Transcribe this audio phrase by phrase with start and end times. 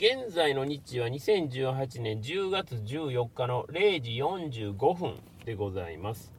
[0.00, 6.32] 現在の日時は2018年10月14日の0時45分でございます。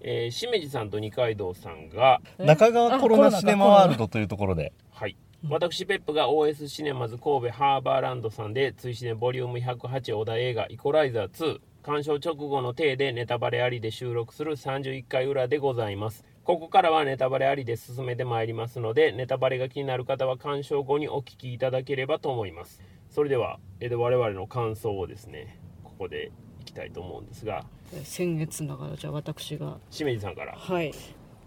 [0.00, 5.14] えー、しめじさんと二階堂さんが、中川コロナシネマワールドというところではい。
[5.48, 16.24] 私、ペップが OS シネマズ神戸ハーバーランドさんで、追試ねボリューム108小田映画イコライザー2、鑑賞直後の体でネタバレありで収録する31回裏でございます。
[16.42, 22.82] ここからはネタバレありで進めてまいりますので、ネタバレが気になる方は鑑賞後にお聞きいただければと思います。
[23.10, 27.64] それでは、えーで我々の感想をですね、ここでいきたいと思うんですが、
[28.04, 29.78] 先月だからじゃあ私が。
[29.90, 30.54] しめじさんから。
[30.54, 30.92] はい。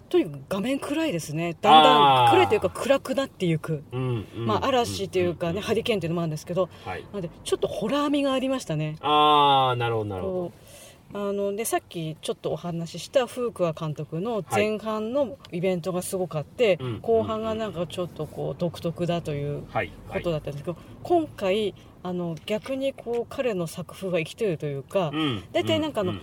[0.10, 1.56] とにかく画面暗いですね。
[1.62, 3.84] だんだん暗いというか暗くなっていく。
[3.92, 6.70] うん、うんまあ嵐というかね、ハリケーンというのもあるんですけど。
[6.86, 7.04] はい。
[7.04, 8.96] なのでちょっとホラー味がありましたね。
[9.02, 10.69] あー、なるほど、なるほこう
[11.12, 17.00] あのでさっきちょっとお話ししたフークア監督の前半のイベントがすごかって、うん。
[17.02, 19.64] 後半がなんかちょっとこう独特だという
[20.08, 25.44] ことだったんですけど、今回あの逆にこう彼の作風が生きてるというか、うん。
[25.52, 26.20] 大体なんかあのう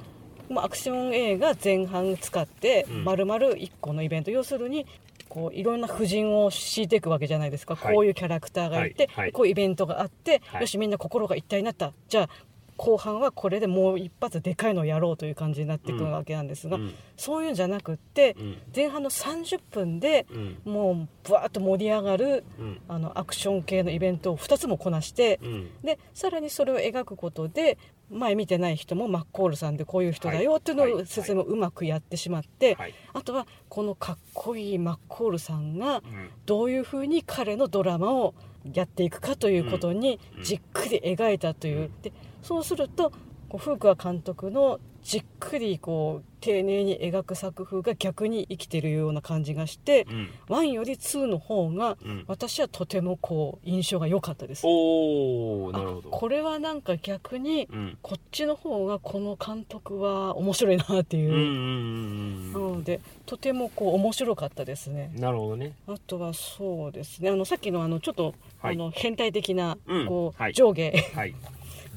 [0.48, 3.05] まあアクション映画前半使ってうん。
[3.05, 4.87] 丸々1個のイベント、要するに
[5.28, 7.95] こういろんな布陣を敷いていくわけじゃないですか、はい。
[7.95, 9.25] こういうキャラクターがいて、はい。
[9.25, 9.33] はい。
[9.33, 10.61] こういうイベントがあって、はい。
[10.61, 11.93] よしみんな心が一体になった。
[12.09, 12.28] じゃあ
[12.77, 16.94] 後半はこれでもう一発でかいのをやろうという感じになっていくわけなんですが、うん。
[17.16, 18.58] そういうんじゃなくってうん。
[18.74, 20.72] 前半の30分でうん。
[20.72, 22.80] もうブワーッと盛り上がるうん。
[22.88, 25.70] あのアクション系のイベントを2つもこなして、うん。
[25.82, 27.78] でさらにそれを描くことで
[28.10, 30.94] 前見てない人もマッコールさんでこういう人だよっていうのをはい。
[30.97, 31.06] はい。
[31.06, 32.94] 説明をうまくやってしまって、はい。
[33.14, 36.02] あとはこのかっこいいマッコールさんがうん。
[36.44, 38.34] どういうふうに彼のドラマを
[38.72, 40.42] やっていくかということにうん。
[40.44, 42.12] じっくり描いたという、で
[42.47, 43.11] そうすると
[43.48, 50.30] こうフークア監督のじっくりこう丁寧に描く作風が逆に生きているような感じがしてうん。
[50.48, 52.25] 1より2の方がうん。
[52.28, 54.62] 私はとてもこう印象が良かったです。
[54.65, 56.09] おおなるほど。
[56.12, 57.98] あこれはなんか逆にうん。
[58.00, 61.31] こっちの方がこの監督は面白いなっていう。
[61.31, 65.10] う、んうんうんなのでとてもこう面白かったですね。
[65.15, 65.72] うんなるほどね。
[65.88, 67.31] あとはそうですね。
[67.31, 68.75] あのさっきのあのちょっと、はい。
[68.75, 70.06] あの変態的なうん。
[70.06, 70.53] こう、はい。
[70.53, 70.92] 上下。
[71.15, 71.34] はい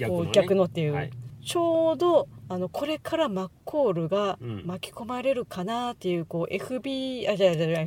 [0.07, 1.11] こうね逆のっていう、はい。
[1.43, 4.63] ちょうどあのこれからマッコールがうん。
[4.65, 7.81] 巻き込まれるかなっていうこう FBI あじゃあじゃじゃ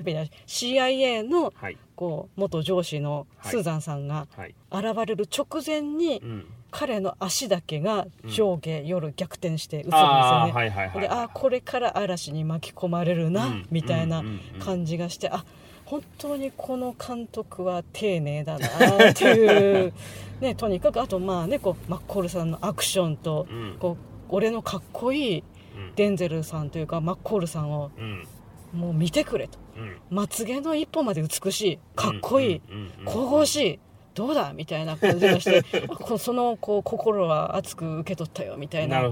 [0.47, 1.79] CIA のはい。
[1.95, 4.55] こう元上司のスーザンさんがはい。
[4.71, 6.47] 現れる直前に、うん。
[6.73, 10.53] 彼の足だけが上下、夜逆転して映るんですよああね。
[10.53, 13.67] はいはいこれから嵐に巻き込まれるな、うん。
[13.71, 14.25] みたいな
[14.59, 15.45] 感じがして、あ
[15.93, 19.93] 本当にこの監督は丁寧だなっていう、
[20.41, 23.77] ね、とにかくあとまあねこうマッコールさんのアクションと、うん。
[23.79, 25.45] こう俺のかっこいい
[25.77, 25.95] うん。
[25.95, 28.27] デンゼルさんというかマッコールさんをうん。
[28.73, 29.59] もう見てくれと。
[29.77, 29.97] うん。
[30.09, 33.79] まつげの一本まで美しいかっこいい、うんうんうん神々しい
[34.15, 34.55] どうだ？
[34.55, 35.63] みたいな感じがして
[36.19, 39.03] そのこう心は熱く受け取ったよみたいな。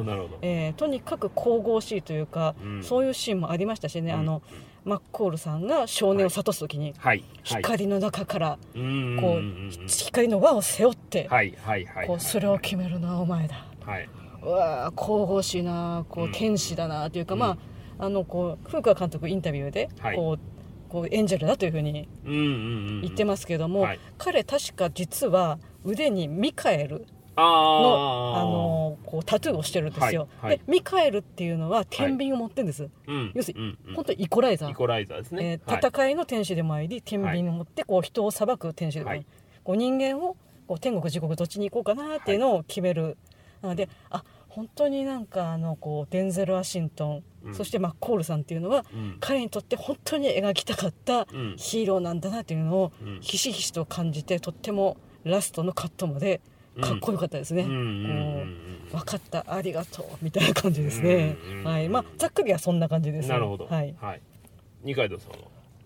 [0.40, 2.82] えーとにかく神々しいというか、うん。
[2.82, 4.20] そういうシーンもありましたしね、うん。
[4.20, 4.40] あの
[4.84, 6.94] マッコールさんが少年を諭す時に、
[7.44, 9.42] 光の中からこう、
[9.86, 13.66] 光の輪を背負って、はいはいはいこうそれを決めるのはお前だ。
[13.84, 14.08] はい。
[14.42, 16.32] うわー神々しいなこううん。
[16.32, 17.40] 天使だなというか、うん。
[17.40, 17.58] ま
[17.98, 20.16] ああのこう古川監督インタビューで、はい。
[20.16, 20.38] こう
[20.90, 24.00] こうエンジェルだというふうに言ってますけども、はい。
[24.18, 30.58] 彼確か実は腕にミカエルあのああのこうタトゥーをしてるんですよ、はいはい。
[30.58, 34.70] でミカエルっていうのは天秤を持ってるんです、うん要するに本当にイコライザー。
[34.70, 35.60] イコライザーですね。
[35.66, 39.26] えー戦いの天使でもあり天秤を持ってこう人を裁く天使でもあり、はい。
[39.64, 40.36] こう人間を
[40.66, 43.16] こう天国地獄どっちに行こうかなっていうのを決める、
[43.62, 47.54] なのであ本当になんかあのこうデンゼル・ワシントン、うん。
[47.54, 49.16] そしてマッコールさんっていうのはうん。
[49.20, 51.54] 彼にとって本当に描きたかったうん。
[51.56, 53.18] ヒーローなんだなっていうのをうん。
[53.20, 56.40] ひしひしと感じてとってもラストのカットまで
[56.80, 57.64] かっこよかったですね。
[57.64, 61.36] 分かったありがとうみたいな感じですね。
[61.44, 61.64] うんうんうん。
[61.64, 63.28] はい、まあざっくりはそんな感じです。
[63.28, 63.66] なるほど。
[63.66, 63.94] はい。
[64.00, 64.20] はい。
[64.82, 65.36] 二階堂さんは？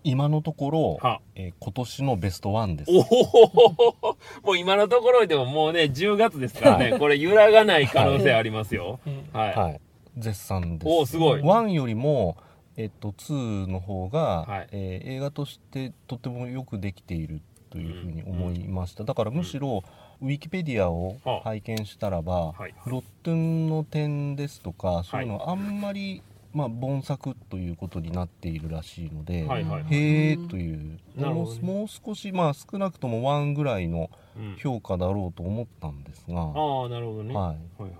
[0.03, 1.21] 今のところ、は。
[1.35, 2.91] えー今年のベストワンです。
[2.91, 6.97] おおもう今のところでももうね10月ですからね。
[6.97, 8.99] これ揺らがない可能性ありますよ。
[9.05, 9.81] えはい、はい。
[10.17, 10.89] 絶賛です。
[10.89, 11.41] おおすごい。
[11.41, 12.37] 1よりも、
[12.77, 14.67] えっと、2の方が、はい。
[14.71, 19.83] えー映画としてとてもよくできているというふうに思いました、だからむしろ、
[20.21, 21.41] ウィキペディアをはあ。
[21.41, 22.73] 拝見したらば、はい。
[22.83, 26.21] フロットンの点ですとかそういうのはあんまり、
[26.53, 30.99] まあ、凡作ということになっているらしいので、はいはいへえという。
[31.15, 31.25] ね。
[31.25, 34.55] もう少し、まあ、少なくとも1ぐらいのうん。
[34.57, 37.33] 評価だろうと思ったんですが、ああなるほどね。
[37.33, 37.81] はい。
[37.81, 37.91] はいはい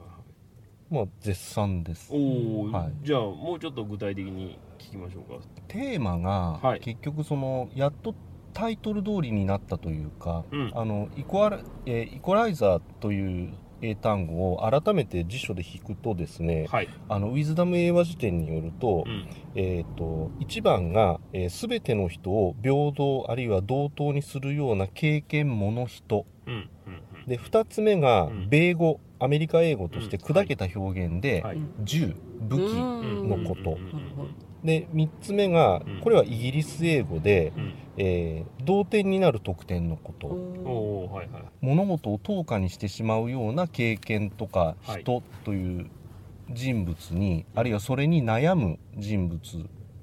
[0.90, 2.10] まあ、絶賛です。
[2.14, 2.94] おお、はい。
[3.04, 5.40] じゃあもうちょっと具体的に聞きましょうか。
[5.68, 6.80] テーマが、はい。
[6.80, 8.14] 結局そのやっと
[8.56, 10.72] タイトル通りになったというか、うん。
[10.74, 19.28] あのイコアラ、えーイコライザーという英単語を改めて辞書で引くとですね、はい、あのウィズダム英和辞典によると,、うん。
[19.56, 26.85] えー、と1番が、えー、全ての人を平等あるいは同等にするような経験もの人うんうん
[27.28, 28.50] で2つ目がうん。
[28.50, 30.24] 米語、アメリカ英語としてうん。
[30.24, 31.58] 砕けた表現で、はい。
[31.84, 33.30] 銃武器、うん。
[33.30, 33.78] のこと。
[34.64, 36.00] で3つ目がうん。
[36.02, 37.74] これはイギリス英語で、うん。
[37.98, 41.44] えー同点になる得点のこと、おおはいはい。
[41.62, 45.02] 物事を等価にしてしまうような経験とかはい。
[45.02, 45.90] 人という
[46.50, 49.40] 人物に、あるいはそれに悩む人物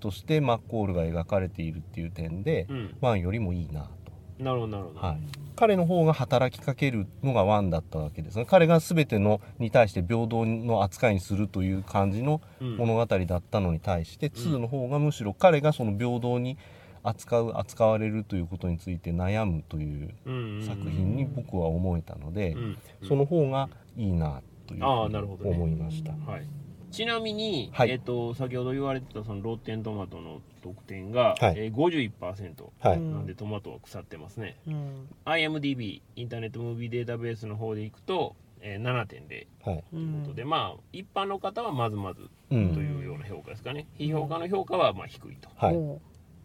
[0.00, 2.96] としてマッコールが描かれているっていう点で、うん。
[3.00, 3.90] ワンよりもいいな。
[4.01, 4.01] と、
[4.42, 5.18] なるほどなるほど、はい、
[5.56, 8.44] 彼の方が働きかけるのがワンだったわけですね。
[8.44, 16.58] 彼が全てのに対して平等の扱いにするという感じのうん物語だったのに対して、2の方がむしろ彼がその平等に
[17.04, 26.12] 扱う扱われるということについて悩むといううんうんうん作品に僕は思えたので、うんその方がいいなというふうに思いました。
[26.12, 26.46] はい、
[26.92, 27.90] ちなみに、はい。
[27.90, 31.54] えっと先ほど言われてたそのロッテントマトの得点が、はい。
[31.56, 45.76] えー、51%はい、うんなんでトマトは腐ってますね、うん、IMDB インターネットムービーデータベースの方でいくと、えー、7.0はい、ということで、まあ一般の方はまずまずうとん、いうような評価ですかね、批評家の評価はまあ低いと、はい、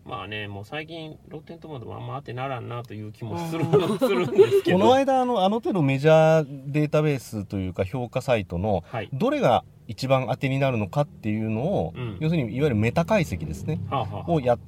[0.05, 3.65] まあねもう最近ロッテントマトもあんまあってならんなという気もする
[3.99, 4.79] するんですけど。
[4.79, 9.09] この間あのあの手のメジャーデータベースというか評価サイトのはい。
[9.13, 12.17] どれが一番当てになるのかっていうのを、うん。
[12.19, 13.79] 要するにいわゆるメタ解析ですね。
[13.89, 14.31] はあ、はあ。
[14.31, 14.59] をやっ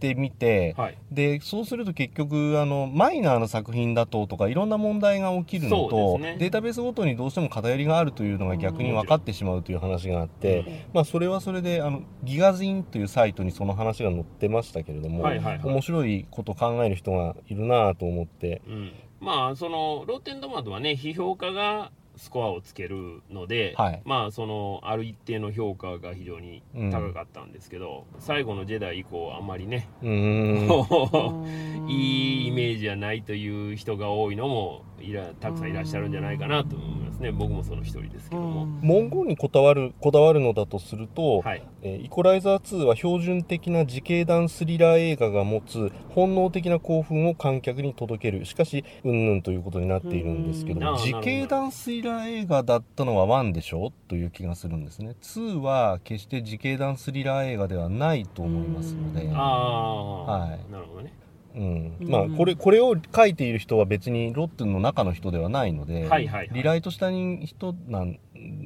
[0.00, 0.98] てみて、はい。
[1.12, 6.36] でそうすると結局あのマイナーな作品だととかいろんな問題が起きるのと、ね。
[6.38, 10.80] データベースごとにどうしても偏りがあるというのが逆に分かってしまうという話があって、うん。
[10.94, 15.64] まあ、それはそれであのギガジンというサイトにその話が載ってましたけれども、はいはいはい。
[15.64, 24.02] 面白いこと考える人がいるなと思って、うん、まあそのロッテントマトはね批評家がスコアをつけるので、はい。
[24.04, 31.88] まあそのある一定の評価が非常に高かったんですけど、最後のジェダイ以降あんまりね、うーん。
[31.90, 37.32] いいイメージはないという人が多いのもいらたくさんいらっしゃるんじゃないかなと思いますね。
[37.32, 41.62] 僕もその一人ですけども、文言にこだわるこだわるのだとすると、はい。
[41.82, 48.44] えーイコライザー2は標準的な自警団スリラー映画が持つ本能的な興奮を観客に届ける。
[48.44, 50.90] しかしうんぬんということになっているんですけども。
[50.90, 50.96] うん。
[50.96, 53.92] あー自警団スリラー映画だったのは1でしょ？
[54.08, 55.14] という気がするんですね。
[55.22, 59.26] 2は決して自警団スリラー映画ではないと思いますので。
[59.28, 60.72] はい。
[60.72, 61.12] なるほどね
[61.54, 61.96] うん。
[62.00, 62.08] うん。
[62.08, 66.50] まあこれこれを書いている人は別にロッテンの中の人ではないので、はいはいはい。
[66.52, 68.18] リライトした人なん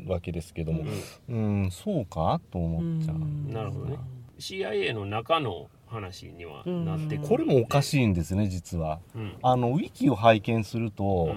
[0.07, 0.85] わけですけども、
[1.29, 3.53] うん、そうかと思っちゃう。
[3.53, 3.99] なるほどね。
[4.39, 7.29] CIA の中の話にはなってくる。
[7.29, 9.01] これもおかい、しいんですね実は。
[9.15, 9.37] うん。
[9.43, 11.35] あのウィキを拝見すると、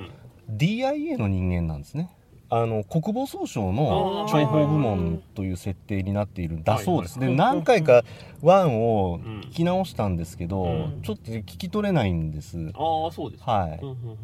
[0.47, 0.57] うん。
[0.57, 2.09] DIA の人間なんですね
[2.51, 7.37] あの国防総省の諜報部門という設定になっているんだそうです、はいはい。
[7.37, 8.03] で何回か
[8.41, 11.01] ワンをうん聞き直したんですけど、うん。
[11.03, 13.79] ちょっと聞き取れないんです、ああそうですか、はい、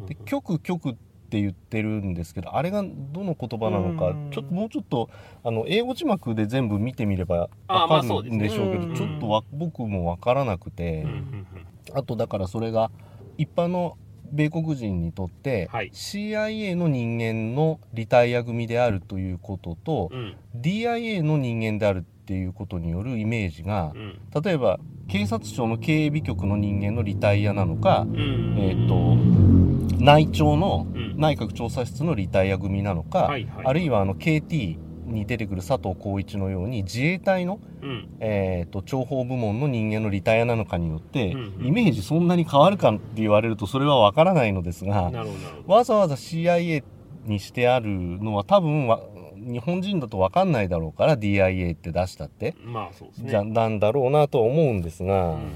[0.08, 0.94] で局局っ
[1.28, 4.30] て言ってるんですけどあれがどの言葉なのか、うん。
[4.30, 5.08] ちょっともうちょっと
[5.44, 11.46] あの英語字幕で全部見てみればあーまわかるんでしょうけど、うんちょっとわ僕もわからなくて、うんうん。
[11.94, 12.90] あとだからそれが
[13.38, 13.96] 一般の
[14.32, 15.90] 米国人にとって、はい。
[15.92, 20.18] CIA の人間のリタイア組であるということと、うん。
[20.18, 24.18] うん DIA の人間であるっていうことによるイメージがう、ん。
[24.42, 28.56] 例えば警察庁の警備局の人間のリタイアなのか、うん。
[28.58, 29.16] えっ、と
[30.02, 31.06] 内庁のうん。
[31.18, 33.66] 内閣調査室のリタイア組なのか、はいはい。
[33.66, 38.08] あるいはあの KT に出てくる佐藤浩一のように自衛隊の、うん。
[38.20, 41.66] えー、と諜報部門の人間のリタイアなのかによって、うんうん。
[41.66, 45.12] イメージそんなに変わるかって言われるとそれは分からないのですが
[45.66, 46.82] わざわざ CIA
[47.24, 49.00] にしてあるのは多分わ
[49.36, 53.30] 日本人だと分かんないだろうから DIA って出したって、まあそうですね。
[53.30, 55.52] じゃなんだろうなとは思うんですが、うん。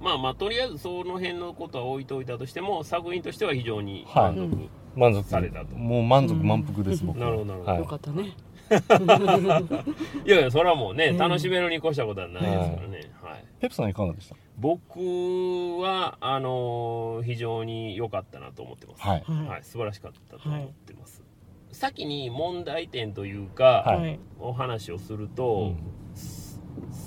[0.00, 4.36] まあまあとりあえずその辺のことは置いといたとしても作品としては非常にはい。
[4.36, 5.74] 満足、満足されたと。
[5.74, 7.06] もう満足満腹です、うん。
[7.08, 7.70] 僕なるほどなるほど。
[7.72, 7.80] はい。
[7.80, 8.32] よかったね。
[10.24, 11.18] いやいやそれはもうね、うん。
[11.18, 13.44] 楽しめるに越したことはないですからね、はい。
[13.60, 14.36] ペプさんいかがでした？
[14.58, 14.98] 僕
[15.80, 19.24] はあのー非常に良かったなと思ってます、はい。
[19.26, 19.46] はい。
[19.48, 21.22] はい、素晴らしかったと思ってます、
[21.72, 23.98] 先に問題点というか、はい。
[24.00, 24.18] はい。
[24.38, 25.76] お話をするうと、ん。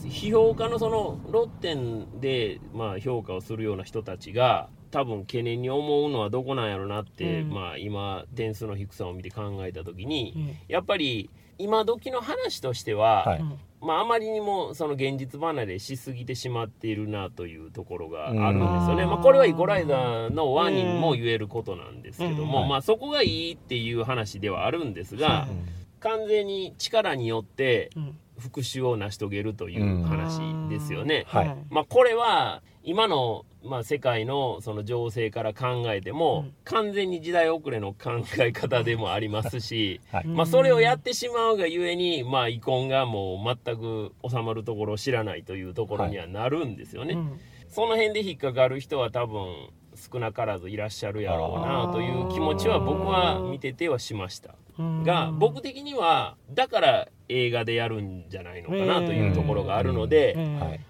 [0.06, 7.50] 批評家のそのロッテンで、まあ、評価をするような人たちが多分懸念に思うのはどこなんやろなって、うん。
[7.50, 10.56] まあ、今点数の低さを見て考えた時にうん。
[10.70, 13.44] やっぱり今時の話としては、はい。
[13.80, 19.04] まあ、あまりにもその現実離れしすぎてしまっているなというところがあるんですよね。
[19.04, 19.10] うん。
[19.10, 22.70] まあ、これはイコライザーのワンにも言えることなんですけども、うん。
[22.70, 28.18] まあ、そこがいいっていう話ではあるんですが、はい完全に力によってうん。
[28.40, 31.26] 復讐を成し遂げるという話ですよね。
[31.28, 31.58] はい。
[31.72, 47.14] まあ、これは今の、まあ、世界のその情勢から考えても、うん完全に時代遅れの考え方でもありますし、 はいまあ、それをやってしまうがゆえに、まあ、遺恨がもう全く収まるところを知らないというところにはなるんですよね。
[47.14, 47.40] うん
[47.70, 54.56] その辺で引っかかる人は多分少なからずいらっしゃるやろうなという気持ちは僕は見ててはしました。
[54.78, 55.04] うん。
[55.04, 60.36] が僕的にはだから映画でやるんじゃないのかなというところがあるので、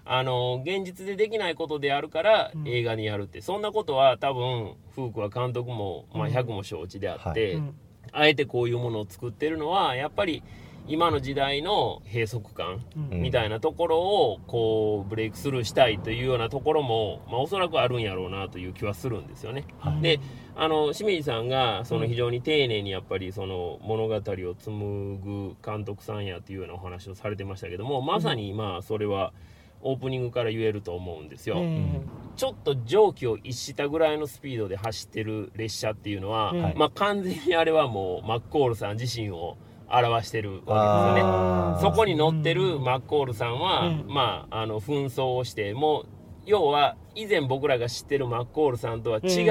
[0.06, 6.34] あの現実でできないことであるからうん映画にやるって、そんなことは多分フークは監督も、まあ、うん。
[6.34, 7.75] 100も承知であって、うん。
[8.12, 10.44] あえてこういうものを作ってるのはやっぱり
[10.88, 13.22] 今の時代の閉塞感うん。
[13.22, 19.65] みたいなところをこうブレイクスルーしたいというようなところも、まあ、おそらくあるんやろうなという気はするんですよね。
[19.79, 20.01] はい。
[20.01, 20.20] で
[20.56, 29.34] あの清水さんがその非常に丁寧にやっぱりその物語を紡ぐ監督さんやというようなお話をされてましたけどもまさにまあそれは
[29.82, 31.58] オープニングから言えると思うんですよ。
[31.60, 32.01] え。
[32.36, 39.58] ちょっと蒸気を逸したぐらいのスピードで走ってる列車っていうのは、はいまあ、完全にあれはもうマッコールさん自身を
[39.89, 41.82] 表してるわけですよね。
[41.82, 44.06] そこに乗ってるマッコールさんは、うん。
[44.08, 46.06] まあ、あの紛争をしてもう
[46.46, 49.48] 要は以前僕らが知ってるマッコールさんとは違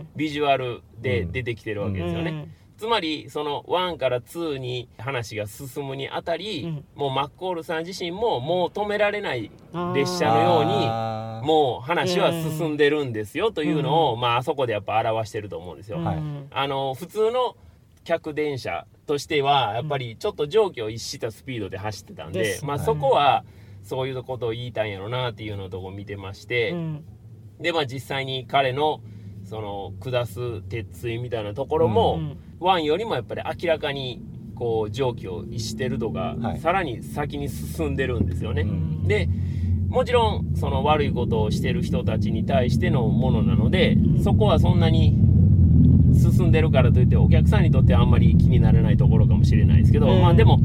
[0.00, 2.30] う、ビジュアルで出てきてるわけですよね。
[2.30, 2.54] うん。
[2.78, 6.84] つまりその1から2に話が進むにあたり、うん。
[6.94, 9.50] もうマッコールさん自身ももう止められない
[9.94, 15.98] 列車のようにもう話は進んでるんですよというのを、まああそこでやっぱ表してると思うんですよ。
[15.98, 17.56] あの普通の
[18.04, 23.44] 客電車としてはやっぱりちょっと蒸気を逸したスピードで走ってたんで、ですまあ、はいそこは
[23.82, 27.04] そういうことを言いたいんやろなっていうのをとこ見てまして、うん。
[27.60, 29.00] でまあ実際に彼の
[29.44, 34.22] その下す鉄槌みたいなところも、うんワンよりもやっぱり明らかに
[34.54, 36.60] こう蒸気を逸してるとか、はい。
[36.60, 38.62] さらに先に進んでるんですよね。
[38.62, 39.08] うん。
[39.08, 39.28] で
[39.88, 44.22] もちろんその悪いことをしてる人たちに対してのものなので、ん。
[44.22, 45.18] そこはそんなに
[46.32, 50.22] 進んでるからといってお客さんにとってはあんまり気にならないところかもしれないですけど、うん。
[50.22, 50.58] まあでも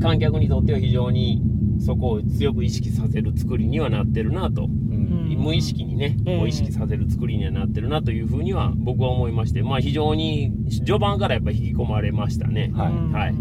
[0.00, 1.42] 観客にとっては非常に
[1.78, 5.36] そこを強く意識させる作りにはなってるなと、うん。
[5.38, 6.48] 無意識にね、うん。
[6.48, 12.70] 意識させる作りにはなってるなというふうには僕は思いましてまあ非常に序盤からやっぱ引き込まれましたね。
[12.74, 12.92] はい。
[12.92, 13.34] うんはい。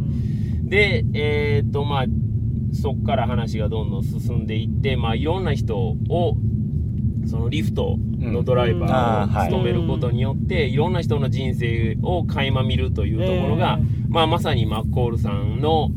[0.64, 2.06] で、えーっと、まあ、
[2.74, 6.38] そこから話がどんどん進んでいって、まあ、いろんな人を、
[7.26, 7.98] そのリフト
[8.32, 15.90] のドライバーを務めることによって、いろんな人の人生を垣間見るというところが、えまあ、まさにマッコールさんの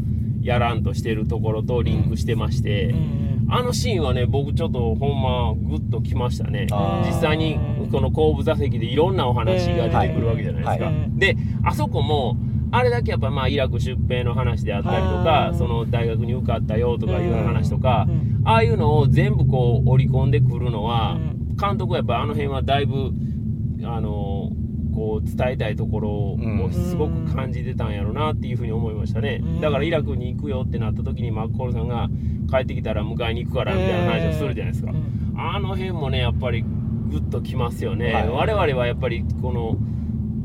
[0.43, 6.67] やらんとしてるところとリンクしてまして、うんあのシーンはね、僕ちょっとほんまグッときましたね。
[7.07, 7.59] 実際に
[7.93, 10.85] この後部座席でいろんなお話が出てくるわけじゃないですか。
[10.87, 10.95] はい。
[10.95, 11.11] はい。
[11.15, 12.37] で、あそこも、
[12.73, 23.13] あれだけやっぱまあイラク出兵の話であったりとかは、いその大学に受かったよとかいう話とかう、んああいうのを全部こう織り込んでくるのはうん、監督はやっぱあの辺はだいぶ、
[23.85, 24.51] あの、
[24.95, 26.73] こう伝えたいところをうん。
[26.73, 29.41] すごく感じてたんやろなっていうふうに思いましたね。
[29.43, 29.61] うん。
[29.61, 32.09] だからイラクに行くよってなった時にマッコールさんが
[32.51, 34.93] 帰ってきたら迎えに行くからみたいな話をするじゃないですか。
[34.93, 35.35] うん。
[35.39, 38.13] あの辺もね、やっぱりグッときますよね。
[38.13, 38.29] はい。
[38.29, 39.77] 我々はやっぱりこの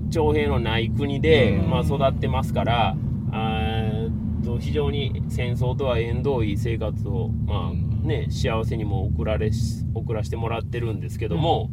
[0.09, 1.69] 徴兵のない国で、うん。
[1.69, 2.97] まあ、育ってますから、
[3.31, 11.69] あーと非常に戦争とは縁遠い生活を、まあね、幸せにも送られし送らせてもらってるんですけども、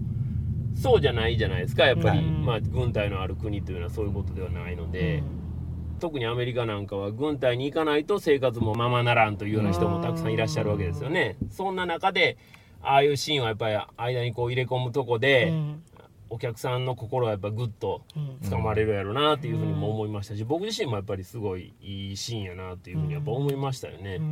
[0.74, 5.22] そうじゃないじゃないですか、やっぱり、うんまあ、軍隊のある国というのはそういうことではないので。
[5.98, 11.36] 特にアメリカなんかは軍隊に行かないと生活もままならんというような人もたくさんいらっしゃるわけですよね。
[11.50, 12.36] そんな中で
[12.80, 15.82] ああいうシーンはやっぱり間にこう入れ込むとこで、うん
[16.30, 18.38] お客さんの心はやっぱグッとうん。
[18.48, 20.36] 掴まれるやろなっていうふうにも思いました。
[20.36, 24.16] し、僕自身もやっぱりすごいいいシーンやなっていうふうにやっぱ思いましたよね。
[24.16, 24.26] ううん。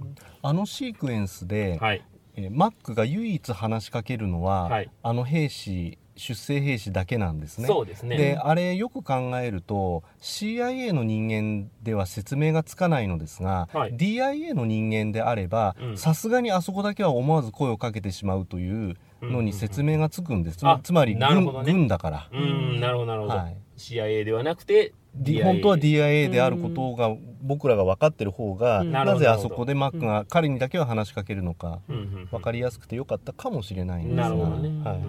[0.00, 2.02] んあのシークエンスで、はい。
[2.36, 4.90] えーマックが唯一話しかけるのは、はい。
[5.02, 7.66] あの兵士出征兵士だけなんですね。
[7.66, 8.16] そうですね。
[8.16, 13.94] であれよく考えると CIA の人間では説明がつかないのですが、はい。
[13.94, 15.98] DIA の人間であればうん。
[15.98, 18.96] さすがにあそこだけは思わず声をかけてしまうという
[19.30, 21.72] のに説明がつくんです、うんうんうんあつまり軍,、なるほどね。
[21.72, 23.56] 軍だから、うんなるほどなるほど、はい。
[23.76, 32.26] CIA ではなくて D 本当は DIA であることが僕らが分かってる方が、うんなぜあそこでマックが彼にだけは話しかけるのかうんうんうん。
[32.26, 34.84] 分かりやすくてよかったかもしれないんですが、なるほどね。
[34.84, 35.00] はい。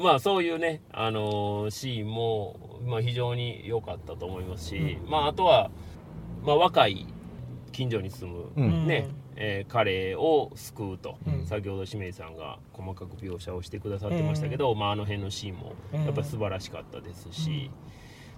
[0.00, 5.70] まあそういうね、あのーシーンも、まあ、非常に良かったと思いますし、まああとは
[6.44, 7.06] まあ、若い
[7.72, 8.86] 近所に住む、うん。
[8.86, 9.08] ね
[9.40, 11.46] えー彼を救うと、うん。
[11.46, 17.70] 先ほど清水さんが細かく描写をしてくださってましたけど、まあ、あの辺のシーンもやっぱり素晴らしかったですし、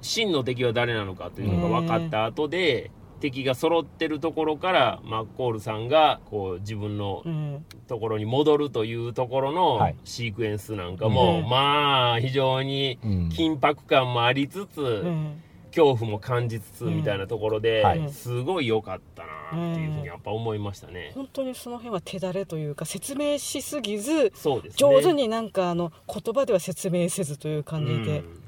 [0.03, 2.91] 真の敵は誰なのかというのが分かった後で、
[3.21, 7.65] 敵が揃ってるところからマッコールさんがこう自分のうん。
[7.87, 9.97] ところに戻るというところのはい。
[10.05, 11.49] シークエンスなんかも、うん。
[11.49, 13.29] まあ非常にうん。
[13.31, 17.87] 緊迫感もありつつ、うん恐怖も感じつつみたいなところで、うん。
[17.87, 18.11] はい。
[18.11, 21.13] すごい良かったなっていうふうにやっぱ思いましたね。
[21.15, 24.77] 本当にその辺は手だれというか説明しすぎずそうですね。
[24.77, 28.41] 上手になんかあの言葉では説明せずという感じで、うん。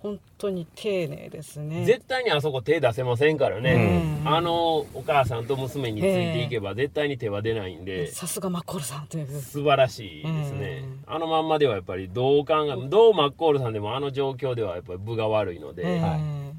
[0.00, 1.84] 本当に丁寧ですね。
[1.84, 4.28] 絶対にあそこ手出せませんからね、うん。
[4.28, 9.26] あのお母さんと娘についていけば絶対に手は出ないんで、さすがマッコールさんという。
[9.26, 11.14] 素晴らしいですね、うん。
[11.14, 16.49] あのまんまではやっぱりどう考えどうマッコールさんでもあの状況ではやっぱり分が悪いので、えはい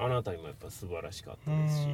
[0.00, 1.88] あの辺りもやっぱ素晴らしかったえですし、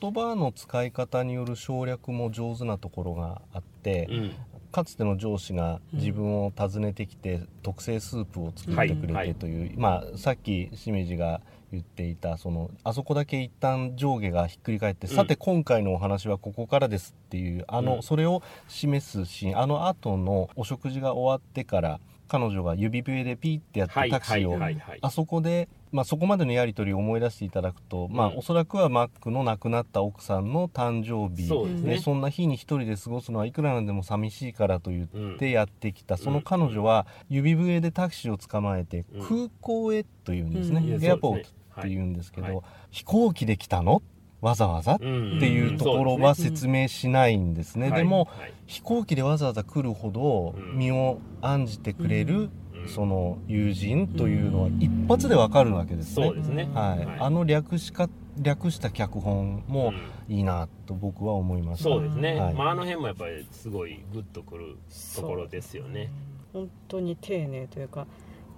[0.00, 4.32] 言葉の使い方による省略も上手なところがあって、うん。
[4.70, 15.14] かつての上司が自分を訪ねてきて、特製スープを作ってくれてという、まあ、さっきしめじが言っていたそのあそこだけ一旦上下がひっくり返って、うん。
[15.14, 18.02] さて今回のお話はここからですっていうあの、うん。
[18.02, 24.98] それを示すシーンあの後のお食事が終わってから彼女が指笛でピーってやってはいタクシーを、はいはいはい。
[25.02, 31.96] あそこで、まあ、そこまでのやり取りを思い出していただくと、まあうんおそらくはマックの亡くなった奥さんの誕生日そね。
[31.96, 35.34] でそんな日に一人で過ごすのはいくらなんでも寂しいからと言うん。
[35.34, 39.26] ってやってきた、その彼女は指笛でタクシーを捕まえてうん。
[39.26, 41.04] 空港へというんですね、うん。
[41.04, 41.48] エアポート
[41.80, 44.02] っていうんですけど、飛行機で来たの？
[44.40, 48.28] わざわざ、っていうところは説明しないんですね、でも、
[48.66, 50.78] 飛行機でわざわざ来るほどうん。
[50.78, 52.50] 身を案じてくれる、うん
[52.88, 56.26] その友人というのは一発でわかるわけですね。
[56.26, 57.04] そうですね、はい。
[57.04, 57.16] はい。
[57.20, 58.08] あの略しか
[58.38, 59.92] 略した脚本も
[60.28, 61.84] いいなと僕は思いました。
[61.84, 62.54] そうですね、はい。
[62.54, 64.76] まあ、あの辺もやっぱりすごいグッとくる
[65.16, 66.10] ところですよね。
[66.52, 68.06] 本当に丁寧というか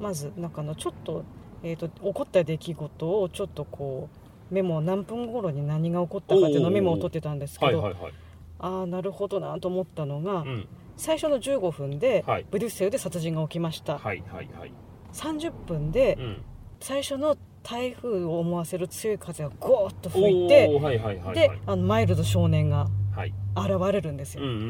[0.00, 1.24] まずなんかあのちょっと,、
[1.62, 4.08] えー、と起こった出来事をちょっとこ
[4.50, 8.12] うメモ何分頃に何が起こったかっていうのをメモを取ってたんですけど、はいはいはい、
[8.58, 12.46] ああなるほどなと思ったのが、うん、最初の15分で、はい。
[12.50, 14.72] ブリュッセルで殺人が起きました、はいはいはい、
[15.12, 16.42] 30分でうん、
[16.80, 21.34] 最初の台風を思わせる強い風がゴーッと吹いておーはいはいはいはい。
[21.34, 24.66] であのマイルド少年がはい、現れるんですよ、うんうんうんう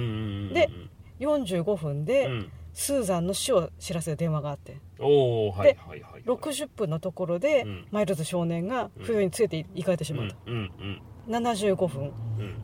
[0.50, 0.70] ん、で
[1.18, 4.76] 45分で、うん、スーザンの死を知らせる電話があって。
[4.98, 7.86] おおはいではいはい、60分のところで、うん。
[7.90, 12.02] マイルド少年が冬に連れて行かれてしうんまった、うんうん75分。
[12.02, 12.06] う
[12.42, 12.54] ん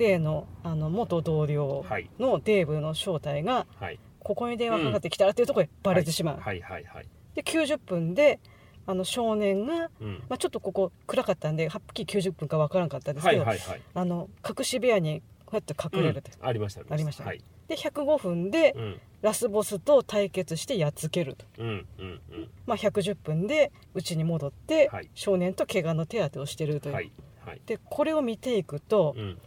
[0.00, 2.10] 例のあの元同僚はい。
[2.18, 3.98] のデーブの正体がはい。
[4.18, 6.60] ここに電話かかってきたらっていうところでバレてしまう、はい。
[6.60, 6.84] はい。
[6.84, 7.06] はい。
[7.34, 8.40] で90分で
[8.86, 10.22] あの少年が、うん。
[10.28, 13.46] まあ、ちょっとここ暗かったんではっきり90分か分からんかったんですはけど、い。
[13.46, 13.58] はい。
[13.58, 13.80] はい。
[13.94, 16.48] あの隠し部屋にこうやって隠れるって、うん。
[16.48, 16.82] ありました。
[16.88, 17.24] ありました。
[17.24, 17.42] はい。
[17.68, 19.00] で105分でうん。
[19.22, 21.66] ラスボスと対決してやっつけると、うん。
[21.66, 21.86] うん。
[21.98, 22.02] う
[22.36, 22.48] ん。
[22.66, 25.10] まあ、110分で家に戻って、はい。
[25.14, 27.12] 少年と怪我の手当てをしてるという、はい。
[27.44, 27.60] はい。
[27.66, 29.38] でこれを見ていくと、うん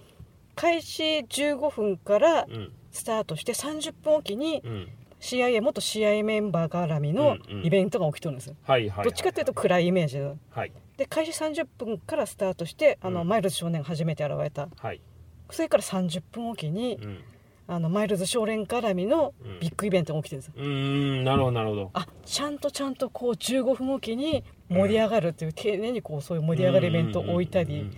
[0.55, 4.87] 開始15分からうんスタートして30分おきにうん。
[5.19, 10.19] CIA 元 CIA メンバー絡みのイベントが起きてるんですどっちかというと暗いイメージ。
[10.19, 10.71] ではい。
[10.97, 13.27] で開始30分からスタートしてあの、うん。
[13.29, 14.67] マイルズ少年が初めて現れた。
[14.77, 15.01] はい。
[15.49, 17.17] それから30分おきにうん。
[17.65, 19.59] あのマイルズ少年絡みのうん。
[19.61, 21.89] ビッグイベントが起きてるんですよ、うーんなるほどなるほど。
[21.93, 27.89] あちゃんとちゃんとこう15分おきに盛り上がるっていう、丁寧にこうそういう盛り上がるイベントを置いたり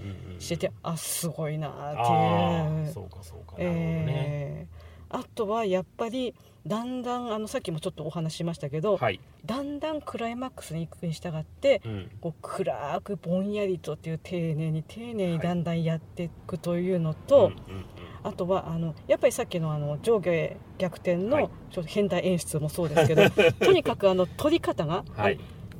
[0.45, 2.89] しててあすごいなーってあいう。
[2.89, 4.05] あそうかそうかなるほどね。
[4.07, 5.17] えー。
[5.17, 6.33] あとはやっぱり
[6.67, 9.19] だんだんあのさっきもちょっとお話ししましたけど、はい。
[9.45, 12.11] だんだんクライマックスに行くに従ってうん。
[12.21, 17.85] こう暗くぼんやりとっていう丁寧に丁寧にだんだんやっていくというのと、うんうん
[18.25, 21.43] あとはあのやっぱりさっきのあの上下逆転はい。
[21.43, 23.29] のちょっと変態演出もそうですけど、
[23.63, 25.03] とにかくあの撮り方が、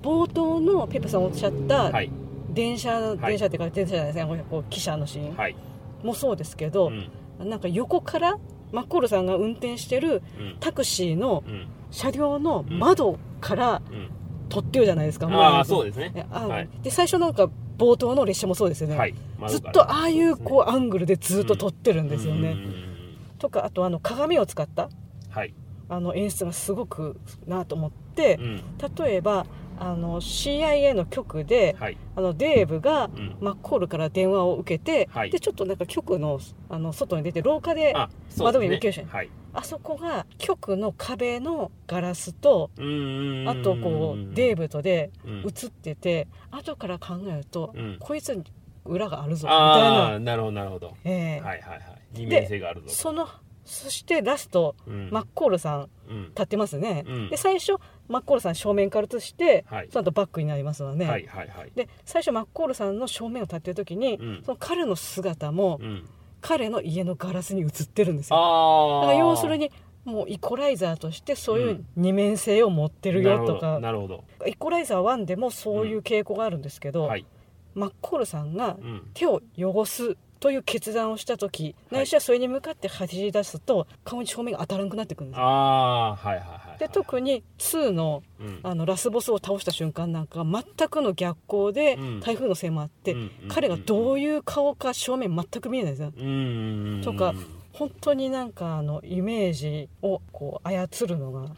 [0.03, 2.11] 冒頭のペップさんおっしゃったはい
[2.55, 3.17] 電車、い。
[3.17, 4.45] 電車っていうか電車じゃないですね。
[4.49, 5.35] こう汽車のシーン。
[5.35, 5.55] はい。
[6.03, 7.49] もそうですけど、うん。
[7.49, 8.37] なんか横から
[8.71, 10.57] マッコールさんが運転してるうん。
[10.59, 11.67] タクシーのうん。
[11.91, 14.09] 車両の窓からうん。
[14.49, 16.27] 撮ってるじゃないですか、ああそそうですね。
[16.31, 16.69] あ、はい。
[16.83, 19.15] で最初なんか冒頭の列車もそうですよね、はい。
[19.47, 22.57] ずっとああいうこうアングルでずっと撮ってるんうですよね、ん。
[22.57, 22.59] うん。
[22.59, 22.65] うん。
[22.65, 22.85] うん。
[23.39, 24.89] とかあとあの鏡を使った
[25.29, 25.53] はい。
[25.89, 28.63] あの演出がすごくなと思ってう、ん。
[29.03, 29.45] 例えば
[29.79, 31.97] あの CIA の局ではい。
[32.15, 33.35] あのデーブがうん。
[33.39, 35.29] マッコールから電話を受けて、はい。
[35.29, 37.93] でちょっとなんか局のあの外に出て廊下で
[38.37, 39.29] 窓ですに向けるしねはい。
[39.53, 45.39] あそこが局の壁のガラスとうんうんうんあとこうデーブとでうん。
[45.41, 47.97] 映ってて後から考えるとうん。
[47.99, 48.41] こいつ
[48.85, 51.41] 裏があるぞみたいな、なるほどなるほど、ええ。
[51.41, 51.81] はいはいはい。
[52.13, 52.93] 二面性があるぞと。
[52.93, 53.27] その
[53.65, 55.09] そしてラストうん。
[55.11, 56.25] マッコールさんうん。
[56.29, 57.29] 立ってますね、うん。
[57.29, 57.73] で最初
[58.07, 59.89] マッコールさん正面から映して、はい。
[59.91, 61.71] その後バックになりますわね、はいはいはい。
[61.75, 64.43] で最初マッコールさんの正面を立ってる時に、うん。
[64.45, 66.07] その彼の姿もうん。
[66.41, 68.35] 彼の家のガラスに映ってるんですよ。
[69.01, 69.71] だから要するに
[70.03, 77.25] もうイコライザーとしてそういう二面性を持ってるよとか、なるほどイコライザー1でもそういう傾向があるんですけど、はい。
[77.73, 79.09] マッコールさんがうん。
[79.15, 81.75] 手を汚すという決断をした時、はい。
[81.95, 85.45] ないしはそれに向かって走り出すと顔に正面が当たらなくなってくるんですよ。
[85.45, 88.59] ああはいはいはいで特に2のうん。
[88.63, 92.19] あのラスボスを倒した瞬間なんかは全くの逆光でうん。
[92.19, 97.13] 台風のせいもあって、うんうん彼がどういう顔か正面全く見えないんですよ。
[97.13, 97.33] とか
[97.73, 101.49] 本当になんかあのイメージをこう操るのが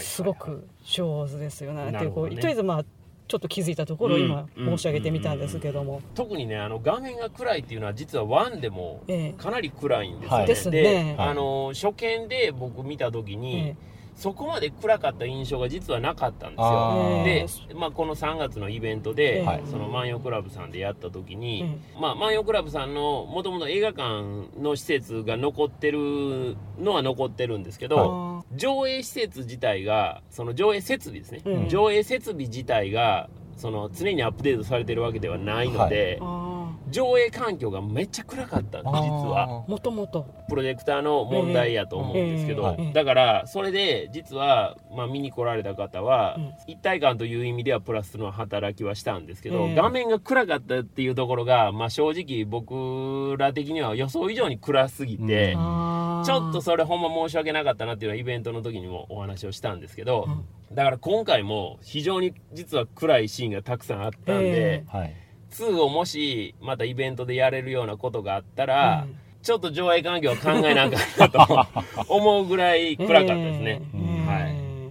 [0.00, 1.88] すごく上手ですよね。
[1.88, 2.84] っていうこうとりあえずまあ
[3.28, 4.66] ちょっと気づいたところを今うん。
[4.66, 9.42] 申し上げてみたんですけども、特にねあの画面が暗いっていうのは実は1でもええ。
[9.42, 11.16] かなり暗いんですよね、はいですね。
[11.18, 13.76] あの初見で僕見た時に、え
[14.16, 17.68] そこまで暗かった印象が実はなかったんですあよー。
[17.68, 19.62] で、まあ、この3月のイベントで、はい。
[19.70, 31.68] その万葉クラブさんでやった時に、えまあ、万葉クラブさんのもともと映画館の施設が残ってるのは残ってるんですけど、あ上映施設自体がその上映設備ですね、うん。
[31.68, 36.55] 上映設備自体がその常にアップデートされてるわけではないので、ーあ
[36.88, 39.70] 上映環境がめっちゃ暗かったんです実はー。
[39.70, 46.52] もともとプロジェクターの問題やと思うんですけど、ええだからそれで実は、まあ、見に来られた方は、うん。
[46.66, 60.26] 一体感という意味ではプラスの働きはしたんですけど、ええ画面が暗かったっていうところが、まあ、正直僕ら的には予想以上に暗すぎて、ちょっとそれほんま申し訳なかったなっていうのはイベントの時にもお話をしたんですけど、
[60.70, 60.74] うん。
[60.74, 65.25] だから今回も非常に実は暗いシーンがたくさんあったんで、えはい
[65.64, 69.16] 2をもしまたイベントでやれるようなことがあったら、うん。
[69.42, 71.68] ちょっと上映環境は考えなあかんなと
[72.12, 74.52] 思うぐらい暗かったですね、えーはい。
[74.56, 74.88] え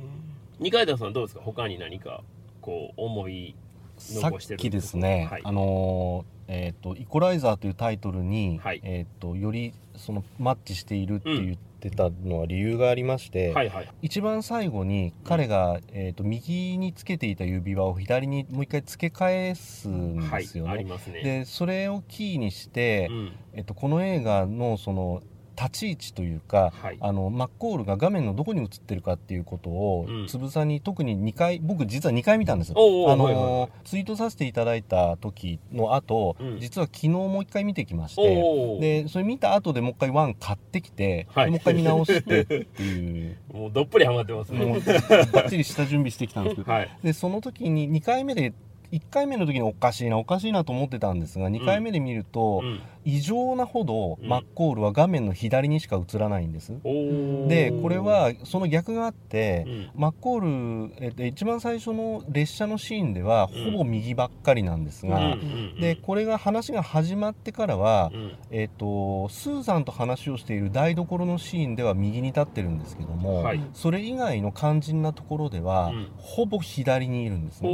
[0.59, 1.41] 二階堂さんどうですか？
[1.43, 2.23] 他に何か
[2.61, 3.53] こう思い
[3.97, 5.41] さっ残してるきですね、はい。
[5.43, 8.79] あのーえっ、と「イコライザー」というタイトルに、はい。
[8.83, 13.89] えっ、とよりそのマッチしているって言ってたのは理由がありまして、はいはい。
[14.01, 20.71] 一番最後に彼が、えー、と右につけていた指輪を左にもう一回付け返すんはいですよね。
[20.71, 21.21] ありますね。
[21.21, 23.31] でそれをキーにして、うん。
[23.53, 25.21] えっと、この映画のその
[25.55, 26.97] 立ち位置というか、はい。
[26.99, 30.27] あのマッコールが画面のどこに映ってるかっていうことを、うん。
[30.27, 33.43] つぶさに特に2回僕実は2回見たんですおうおうあの、はいはい。
[33.43, 36.59] はいツイートさせていただいた時の後、うん。
[36.59, 41.45] 実は昨日もう1回見てきましてでそれ見た後でもう一回ワン買ってきて、はい。
[41.45, 43.37] でもう一回見直してっていう。
[43.53, 44.65] もうどっぷりハマってますね。
[44.65, 46.71] もうバッチリ下準備してきたんですけど。
[46.71, 46.89] はい。
[47.03, 48.53] でその時に2回目で
[48.91, 54.27] 1回目の時におかしいなおかしいなと思ってたんですが2回目で見ると、うん異常なほどうん。
[54.27, 57.47] マッコールは画面の左にしか映らないんです、おー。
[57.47, 59.89] でこれはその逆があって、うん。
[59.95, 63.71] マッコール、えっと、一番最初の列車のシーンではうん。
[63.71, 68.37] ほぼ右ばっかりなんですが、うんうんでこれが話が始まってからは、うん。
[68.49, 73.61] えっと、スーザンと話をしている台所のシーンでは右に立ってるんですけども、はい。
[73.73, 76.07] それ以外の肝心なところでは、うん。
[76.17, 77.69] ほぼ左にいるんですね。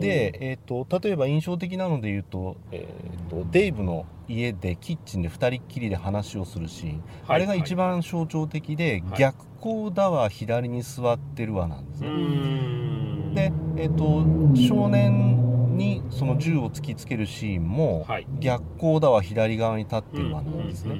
[0.00, 9.18] で、えー、と例えば印象的なので言うと,、えー、とデイブの家でキッチンで2人っきりで話をするシーン、はいあれが一番象徴的で、はい。
[9.18, 12.08] 逆光だわ左に座ってるわなんですね。
[12.08, 13.34] ん。
[13.34, 14.24] で、えー、と
[14.56, 18.26] 少年にその銃を突きつけるシーンも、はい。
[18.40, 20.96] 逆光だわ左側に立ってるわなんですね。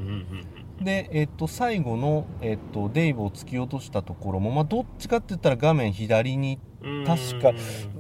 [0.81, 7.05] で、えっと最後の、えっとデイブを突き落としたところも、まあ、どっちかって言ったら画面左にうん。
[7.05, 7.53] 確か。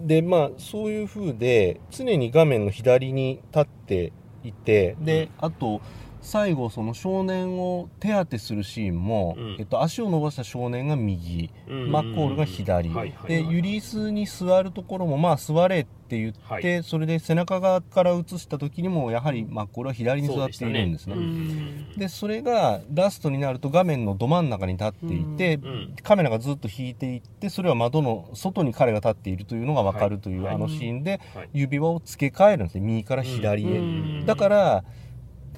[0.04, 4.12] でまあそういう風で常に画面の左に立って
[4.48, 5.82] いてであと
[6.24, 9.56] 最後その少年を手当てするシーンも、うん。
[9.58, 11.92] えっと、足を伸ばした少年が右、うん。
[11.92, 13.28] マッコールが左、はいはいはい。
[13.28, 16.82] でユリースに座るところもまあ座れって言って、はい。
[16.82, 21.14] それで背中側から映した時にもやはりマッコールは左に座っているんですね。
[21.14, 21.86] そうでね。
[21.98, 25.64] でそれがラストになると画面のど真ん中に立っていて、うん。
[25.66, 25.96] うん。
[26.02, 30.54] カメラがずっと引いていってそれは窓の外に彼が立っているというのが分かるという、はい。
[30.54, 31.50] あのシーンではい。
[31.52, 32.80] 指輪を付け替えるんですね。
[32.80, 34.26] 右から左へ、うん。
[34.26, 34.84] だから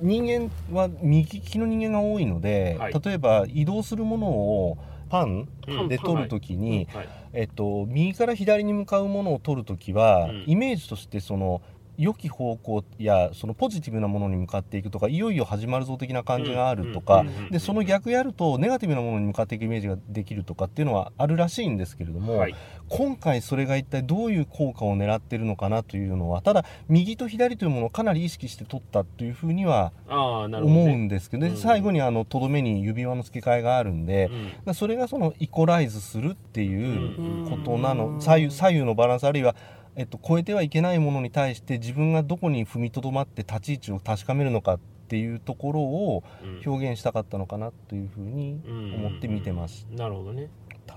[0.01, 2.93] 人間は右利きの人間が多いので、はい。
[2.93, 4.79] 例えば移動するものを
[5.09, 5.89] パンうん。
[5.89, 7.09] で撮るときに、はい。
[7.33, 10.45] えっと、右から左に向かうものを撮るときは、うん。
[10.47, 11.63] イメージとしてその
[11.99, 22.55] 良き方向やそのポジティブなものに向かっていくとかいよいよ始まるぞ的な感じがあるとか、でその逆やるとネガティブなものに向かっていくイメージができるとかっていうのはあるらしいんですけれども、はい
[22.89, 34.31] 今回それが一体どういう効果を狙ってるのかなというのはただ右と左というものをかなり意識して取ったというふうには、思、うんですけど、でうん最後にあのとどめに指輪の付け替えがあるんで、
[34.67, 39.57] うんそれがそのイコライズするっていうことなの、左右左右のバランスあるいは、
[39.97, 44.79] えっと、超えてはいけないものに対して自分がどこに踏みとどまって立ち位置を確かめるのかっ
[45.09, 46.63] ていうところをうん。
[46.67, 50.51] 表現したかったのかなというふうに思って見てましなるほどね。
[50.87, 50.97] た。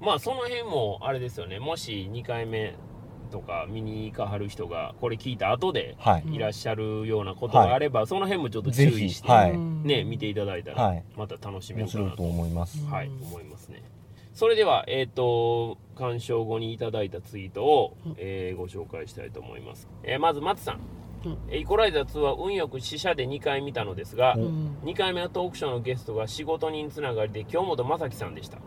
[0.00, 1.60] まあその辺もあれですよね。
[1.60, 2.74] もし2回目
[3.30, 9.52] とか見に行かはる人がこれ聞いた後ではい、いらっしゃるようなことがあれば、その辺もちょっと注意して、はい。
[9.52, 11.04] うんね見ていただいたらはい。
[11.16, 12.84] また楽しめるかなと、思います。
[12.86, 13.82] はいうん思いますね
[14.34, 18.14] それではえっ、と鑑賞後にいただいたツイートを、うん。
[18.18, 20.80] えーご紹介したいと思います、えーまず松さん、
[21.24, 21.38] うん。
[21.48, 24.76] えーイコライザー2は運よく試写で2回見たのですが、ううん。
[24.82, 28.58] 2回目はトークショーのゲストが仕事人つながりで京本正樹さんでした。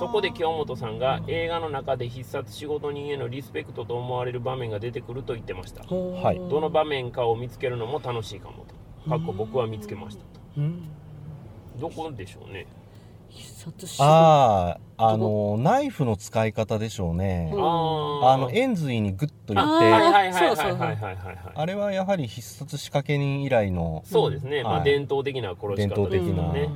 [0.00, 5.82] そこで京本さんが映画の中で必殺仕事人へのリスペクトと思われる場面が出てくると言ってました。
[5.82, 6.38] はい。
[6.48, 8.64] どの場面かを見つけるのも楽しいかも
[9.04, 9.10] と。
[9.10, 10.40] かっこ僕は見つけましたと。
[10.56, 10.88] うん。
[11.78, 12.66] どこでしょうね
[14.00, 18.24] あああのナイフの使い方でしょうね、うん。
[18.24, 20.96] ああの円髄にグッといってあーはいはいはいそうそうはいはいはい。
[20.96, 24.84] はいはいあれはやはり必殺仕掛け人以来のそうですね、まあはい。
[24.84, 26.52] 伝統的な殺し方ですよ伝統的な。
[26.52, 26.70] ね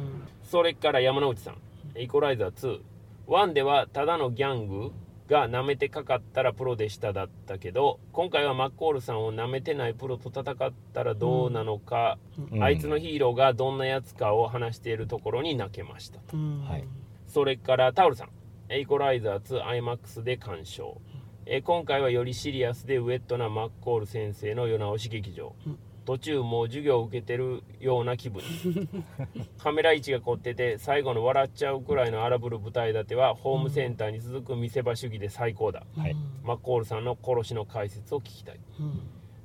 [0.44, 1.56] それから山之内さん。
[1.98, 2.52] イコライザー。
[2.52, 2.80] 2
[3.26, 4.92] 1ではただのギャング
[5.32, 12.18] が舐めてかかったらプロでしただったけど今回はマッコールさんを舐めてないプロと戦ったらどうなのか、
[12.52, 12.62] うん。
[12.62, 16.18] あいつのヒーローがどんなやつかを話しているところに泣けました。
[16.18, 16.60] とうん。
[16.64, 16.84] はい。
[17.26, 18.28] それからタオルさん。
[18.68, 21.00] エイコライザー 2IMAX で鑑賞。
[21.46, 25.54] えー今回はよりシリアスでウェットなマッコール先生の世直し劇場。
[25.66, 28.42] うん途中もう授業を受けてるような気分。
[28.42, 28.88] に
[29.58, 38.60] カメラ位置が凝ってて最後の笑っちゃうくらいの荒ぶる舞台立てはホームセンターに続く見せ場主義で最高だ、はいマッコールさんの殺しの解説を聞きたい。
[38.80, 39.00] うん。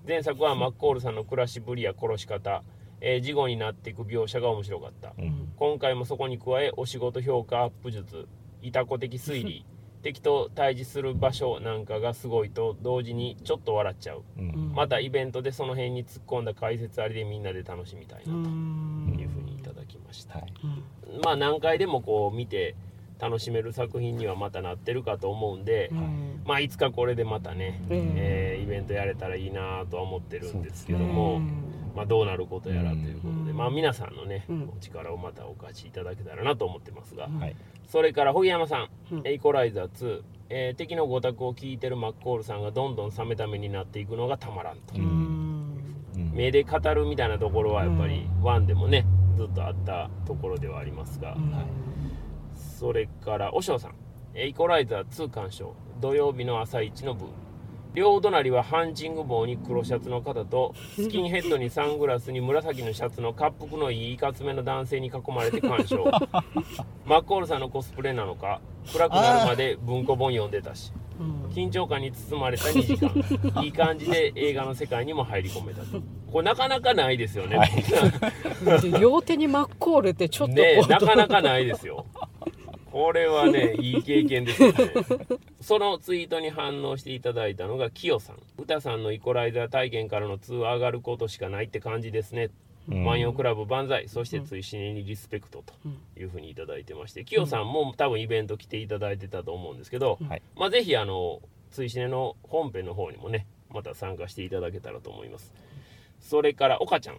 [0.07, 2.63] 前作はマッコールさんの暮らしぶりや殺し方、
[3.01, 5.53] えー事後になっていく描写が面白かった、うん。
[5.55, 8.27] 今回もそこに加えお仕事評価アップ術。
[8.61, 9.65] いたこ的推理
[10.03, 14.23] 敵と対峙する場所なんかがすごいと同時にちょっと笑っちゃう。
[14.37, 14.71] うん。
[14.75, 20.53] またイベントでその辺に突っ込んだ解説ありでみんなで楽しみたいなうとんいうふうにいただきました、はい。
[20.63, 22.75] うんまあ何回でもこう見て
[23.19, 28.61] 楽しめる作品にはまたなってるかと思うんで、うんまあいつかこれでまたね、ええ。
[28.61, 31.63] ーイベントやれたらいいなとは思ってるんですけどえも、うん
[31.95, 33.57] まあ、どうなることやらということで、うん。
[33.57, 34.71] まあ、皆さんのね、うん。
[34.77, 37.55] お力をまたお貸しいただけたらなと思ってますが、うんはい
[37.87, 39.27] それから荻山さん、うん。
[39.27, 44.93] エイコライザー2、えー敵のご託を聞いてるマッコールさんがどんどん冷めた目になっていくのがたまらんと、
[46.33, 49.05] 目で語るみたいなところはやっぱり1でもね
[49.37, 51.53] ずっとあったところではありますが、うん。
[52.55, 53.95] それから和尚さん。
[54.33, 55.73] エイコライザー2鑑賞。
[55.99, 57.25] 土曜日の朝一の部
[57.97, 66.05] 両隣はハンチング帽に黒シャツの方とスキンヘッドにサングラスに紫のシャツの滑腹のいいいかつめの男性に囲まれて鑑賞。
[67.07, 68.61] マッコールさんのコスプレなのか
[68.93, 70.93] 暗くなるまで文庫本読んでたし。
[71.19, 71.45] うん。
[71.49, 73.63] 緊張感に包まれた2時間。
[73.65, 75.99] いい感じで映画の世界にも入り込めたと。
[76.31, 77.57] これなかなかないですよね、
[78.83, 82.05] で 両手にマッコールってちょっとこねうなかなかないですよ。
[82.91, 84.75] これはねいい経験ですよね
[85.67, 88.37] そのツイートに反応していただいたのがキヨさん。
[88.57, 92.51] 歌さんのイコライザー体験からの通話上がることしかないって感じですね。
[92.87, 93.03] うん。
[93.03, 94.07] 万葉クラブ万歳。
[94.07, 95.73] そして追試にリスペクトと
[96.17, 97.25] いうふうにいただいてまして。
[97.25, 100.41] キヨさんも多分イベント来ていただいてたと思うんですけど、はい。
[100.55, 105.53] まあ、ぜひあの追試の本編の方にもねまた参加していただけたらと思います。
[106.21, 107.17] それから岡ちゃん、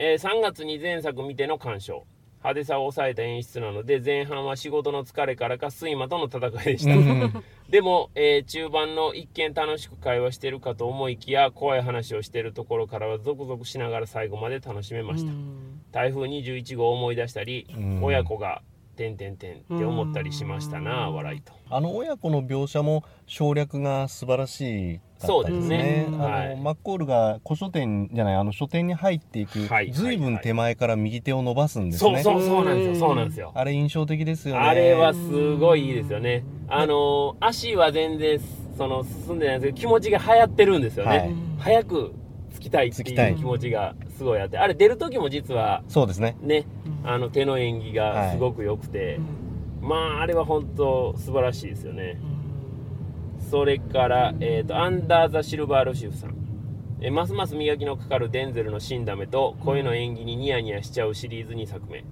[0.00, 2.04] えー3月に前作見ての鑑賞
[2.44, 7.32] 派手さを抑えた演出なので前半は仕事の疲れからか睡魔との戦いでした、うん
[7.70, 15.80] でも、えー中盤の一見楽しく会話してるかと思いきや怖い話をしてるところからはゾクゾクしながら最後まで楽しめました、うん。
[15.90, 18.04] 台風21号を思い出したり、うん。
[18.04, 18.60] 親子が
[18.96, 21.54] 「てんてんてん」って思ったりしましたな、うん笑いと。
[21.70, 25.76] あの親子の描写も省略が素晴らしいかそうですったですね。
[25.78, 26.06] ね。
[26.08, 26.56] あの、はい。
[26.60, 32.22] マッコールが古書店じゃないあの書店に入っていく、はいずいぶん手前から右手を伸ばすんですね。
[32.22, 33.52] そうそうそうなんですよそうなんですよ。
[33.54, 34.60] あれ印象的ですよね。
[34.60, 36.44] あれはすごいいいですよね。
[36.68, 38.40] あの足は全然
[38.76, 41.34] その進んでないんですけど気持ちが流行ってるんですよね、はい。
[41.58, 42.12] 早く
[42.54, 43.32] 着きたいって着きたい。
[43.32, 44.58] うい気持ちがすごいあって。
[44.58, 46.36] あれ出る時も実はそうですね。
[46.40, 49.20] ねうんあの手の演技がすごく良くて、
[49.82, 52.18] まああれは本当素晴らしいですよね
[53.54, 56.34] それから、えーと「アンダー・ザ・シルバー・ロシフさん」
[57.00, 62.04] えますます磨きのかかるデンゼルの死んだ目と声の演技にニヤニヤしちゃうシリーズ2作目。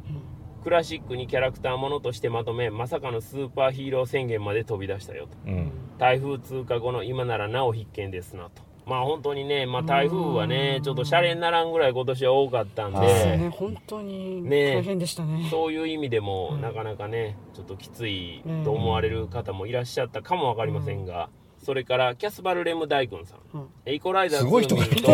[0.63, 5.37] クラシックにキャラクターものとしてまとめまさかのスーパーヒーロー宣言まで飛び出したよと。
[5.45, 5.73] うん。
[5.99, 13.51] 台風通過後の今ならなお必見ですなとまあ本当にね、まあ、台風はねちょっとシャレにならんぐらい今年は多かったんで、ね。
[13.55, 14.77] 本当にね。
[14.77, 15.47] 大変でしたね。
[15.51, 16.61] そういう意味でも、うん。
[16.61, 21.29] なかなかねちょっときついと思われる方もいらっしゃったかも分かりませんが、
[21.63, 23.59] それからキャスバル・レム大君さん。
[23.59, 23.93] うん。
[23.93, 25.13] イコライザーすごい2見ると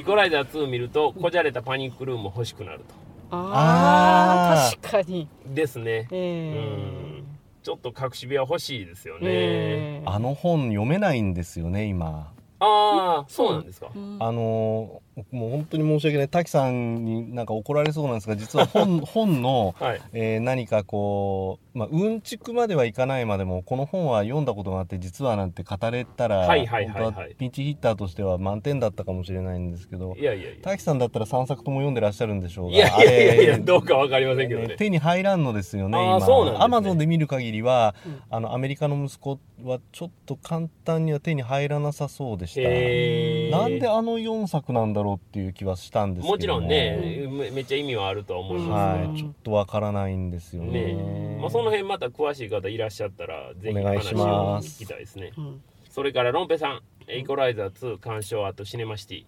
[0.00, 2.94] イコライザー2見るとこじゃれたパニックルーム欲しくなると。
[3.30, 5.28] ああ確かに。
[5.46, 6.08] ですね。
[6.10, 7.33] えうん
[7.64, 12.30] ちょっと隠し部屋欲しいですよえね、ええあの本読めないんですよね今。
[12.60, 14.18] ああそうなんですか、うん。
[14.20, 15.00] あの
[15.30, 16.28] もう本当に申し訳ない。
[16.28, 20.00] 滝さんになんか怒られそうなんですが実は本 本の、はい。
[20.12, 27.02] えー何かこう、まあ、うんちくまではいかないまでもこの本は読んだことがあって実はなんて語れたら、はいはいはいはい。
[27.04, 34.74] 本当はピンチヒッターとしては満点だったかもしれないんですけどいやいや滝さんだったら3作とも読んでらっしゃるんでしょうがいやいやいやどうか分かりませんけどね。
[34.76, 36.16] 手に入らんのですよね今。
[36.62, 38.20] アマゾンで見る限りは、うん。
[38.30, 43.58] あのアメリカの息子はちょっと簡単には手に入らなさそうでした。
[43.58, 46.38] なんであの4作なんだろうっていう気はしたんですけども。
[46.38, 50.94] ちろんねめめっちゃ意味はあるとは思いますが、はい、ちょっとわからないんですよね。
[50.94, 55.32] ねまあ、その辺また詳しい方いらっしゃったらぜひお願いし話をます聞きたいですね。
[55.36, 55.62] うん。
[55.90, 59.24] それからロンペさん「イコライザー2鑑賞あとシネマシティ」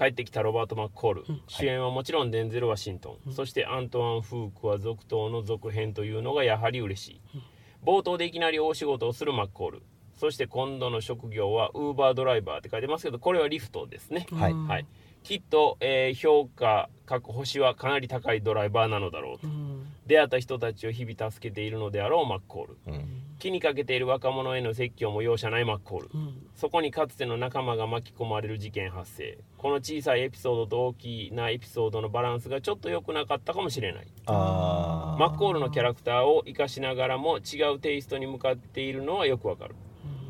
[0.00, 7.20] 帰ってきたロバート・マッコール、主演はもちろんデンゼル・ワシントン、そしてアントワン・フークは続投の続編というのがやはり嬉しい、
[7.84, 9.82] 冒頭でいきなり大仕事をするマッコール。
[10.16, 14.52] そして今度の職業はウーバードライバーって書いてますけどこれはリフトですね、はい。
[14.52, 14.86] うんはい、
[15.22, 19.84] きっと、えー評価各星はかなり高いドライバーなのだろうと、うん。
[20.06, 22.78] 出会った人たちを日々助けているのであろうマッコール。
[22.86, 23.22] うん。
[23.40, 26.08] 気にかけている若者への説教も容赦ないマッコール。
[26.14, 26.46] うん。
[26.54, 29.38] そこにかつての仲間が巻き込まれる事件発生。
[29.58, 34.06] この小さいエピソードと大きなエピソードのバランスがちょっと良くなかったかもしれない。
[34.26, 39.74] あマッコールのキャラクターを生かしながらも違うテイストに向かっているのはよくわかる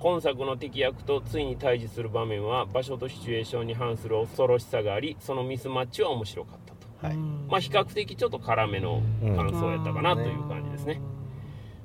[0.00, 7.06] 今作の敵役とついに対峙する場面は場所とシチュエーションに反する恐ろしさがありそのミスマッチは面白かったと。
[7.06, 7.16] はい。
[7.16, 11.00] うんまあ比較的ちょっと辛めの感想やったかなという感じですね、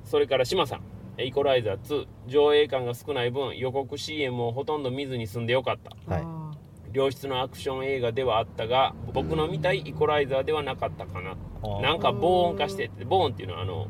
[0.05, 0.81] それから島さん
[1.21, 6.13] イコライザー2上映感が少ない分予告 CM をほとんど見ずに済んでよかった。
[6.13, 6.23] はい。
[6.23, 6.51] あ
[6.93, 11.35] 良質のアクション映画ではあったが僕の見たいイコライザーではなかったかな。
[11.81, 13.87] なんか防音化してってボーンっていうのはあの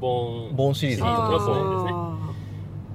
[0.00, 0.56] ボーン。
[0.56, 1.30] ボーンシリーズのー。
[1.30, 2.35] ボーンですね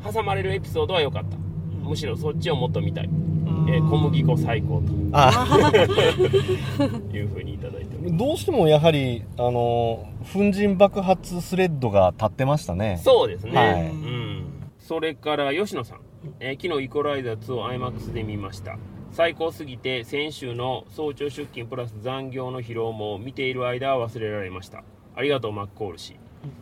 [0.03, 1.37] 挟まれるエピソードは良かった。
[1.81, 3.09] むしろそっちをもっと見たい、
[3.67, 5.31] えー小麦粉最高あ
[5.71, 5.77] と
[7.17, 12.97] いうふうにいただいておりまどうしてもやはりあの粉塵爆発スレッドが立ってましたね。
[12.97, 13.81] すそうですね、はい。
[13.89, 14.43] うん、
[14.79, 15.99] それから吉野さん、
[16.39, 18.77] えー昨日イコライザー2を IMAX で見ました。
[19.11, 24.83] 最高すぎて先週の早朝出勤プラス残業の疲労も見ている間は忘れられました。
[25.15, 26.15] ありがとうマッコール氏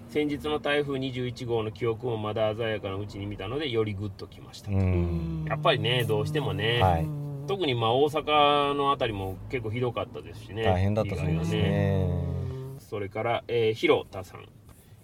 [0.09, 5.45] 先日の台風21号の記憶もまだ鮮やかなうちに見たのでよりグッときました、うん。
[5.47, 7.07] やっぱりねどうしてもね、はい。
[7.47, 12.39] 特にまあ大阪の辺りも結構ひどかったですしね大変だったそうです被害がね。
[12.79, 14.47] それから、えー、広田さん。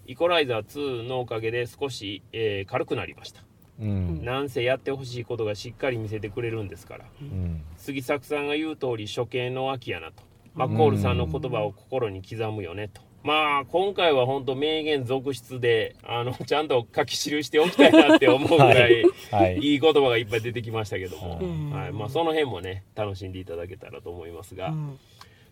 [0.08, 3.42] イコライザー2のおかげで少し、えー軽くなりました。
[3.80, 4.24] うん。
[4.24, 7.04] なんせやってほしいことがしっかり見せてくれるんですから。
[7.20, 7.62] うん。
[7.76, 10.22] 杉作さんが言う通り処刑の秋やなと。
[10.56, 19.58] マッコールさんの言葉を心に刻むよねとまあ今回は本当名言続出であのちゃんと書き記しておきたいなって思うぐらい、はい。
[19.58, 19.74] い。
[19.74, 21.86] い言葉がいっぱい出てきましたけども、はい。
[21.86, 21.92] はい。
[21.92, 24.98] まあ、その辺もね楽しんでいただけたらと思いますが、うん。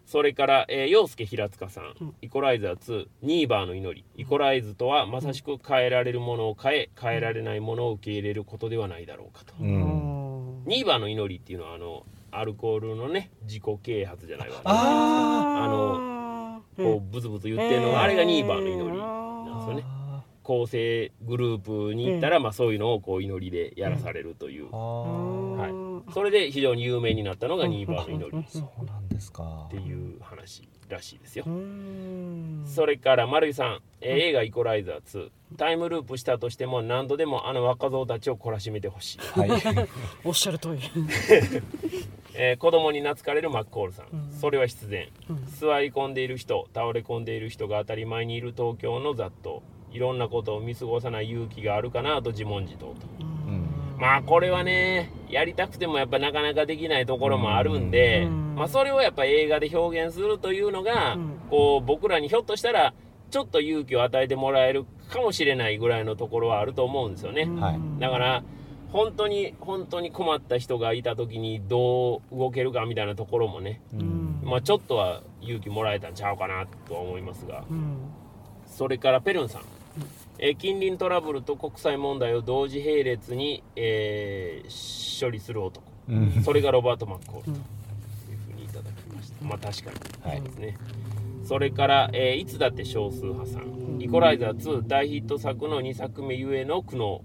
[0.06, 2.14] それから、えー、陽介平塚さん、うん。
[2.22, 4.04] イコライザー2ニーバーの祈り。
[4.16, 10.62] イコライズとはまさしく変えられるものを変え変えられないものを受け入れることではないだろうかと、うん。
[10.66, 14.60] ニーバーの祈りっていうのはあのアルコールのね自己啓発じゃないわ。
[14.64, 16.13] ああの
[16.76, 19.84] こうブツブツ言ってるのが、あれがニーバーの祈りなんですよね。
[20.42, 26.10] 構成グループに行ったら、まあ、そういうのをこう祈りでやらされるという、あはい。
[26.10, 28.38] いそれで非常に有名になったのがニーバーの祈り。
[28.38, 29.68] っーそうなんですか。
[29.70, 31.44] ていう話らしいですよ。
[31.46, 32.64] うん。
[32.66, 39.50] それから丸井さん、えー映画「イコライザー2」タイムループしたとしても何度でもあの若造たちを懲らしめてほしい、はい。
[40.24, 40.80] おっしゃる通り。
[42.36, 44.32] えー子供に懐かれるマッコールさん、うん。
[44.32, 45.08] それは必然。
[45.30, 45.46] うん。
[45.46, 49.60] 座り込んでいる人倒れ込んでいる人が当たり前にいる東京の雑踏。
[49.92, 52.94] いろんなことを見過ごさない勇気があるかなと自問自答と。
[53.20, 53.63] うん
[53.98, 58.54] まあこれはねやりたくてもやっぱなかなかできないところもあるんで、うん。
[58.54, 61.40] まあ、それをやっぱ映画で表現するというのが、うん。
[61.50, 62.94] こう僕らにひょっとしたら
[63.30, 68.00] ちょっと勇気を与えてもらえるかもしれないぐらいのところはあると思うんですよね、はい。
[68.00, 68.44] だから
[68.92, 74.40] 本当に本当に困った人がいた時にどう動けるかみたいなところもね、うん。
[74.44, 77.64] まあ、ちょっとは勇気もらえたんちゃうかなとは思いますが。
[77.68, 77.96] うん。
[78.66, 79.62] それからペルンさん、
[80.38, 85.84] えー近隣トラブルと国際問題を同時並列に、えー処理する男。
[86.08, 86.42] うん。
[86.44, 87.44] それがロバート・マッコール。
[87.44, 87.56] とうん。
[87.56, 87.62] いう
[88.46, 89.90] ふうにいただきました、まあ確か
[90.26, 90.30] に。
[90.30, 90.42] はい。
[90.42, 90.76] ですね、
[91.44, 97.20] それから、えーいつだって少数派さん、イコライザー2大ヒット作の2作目ゆえの苦悩。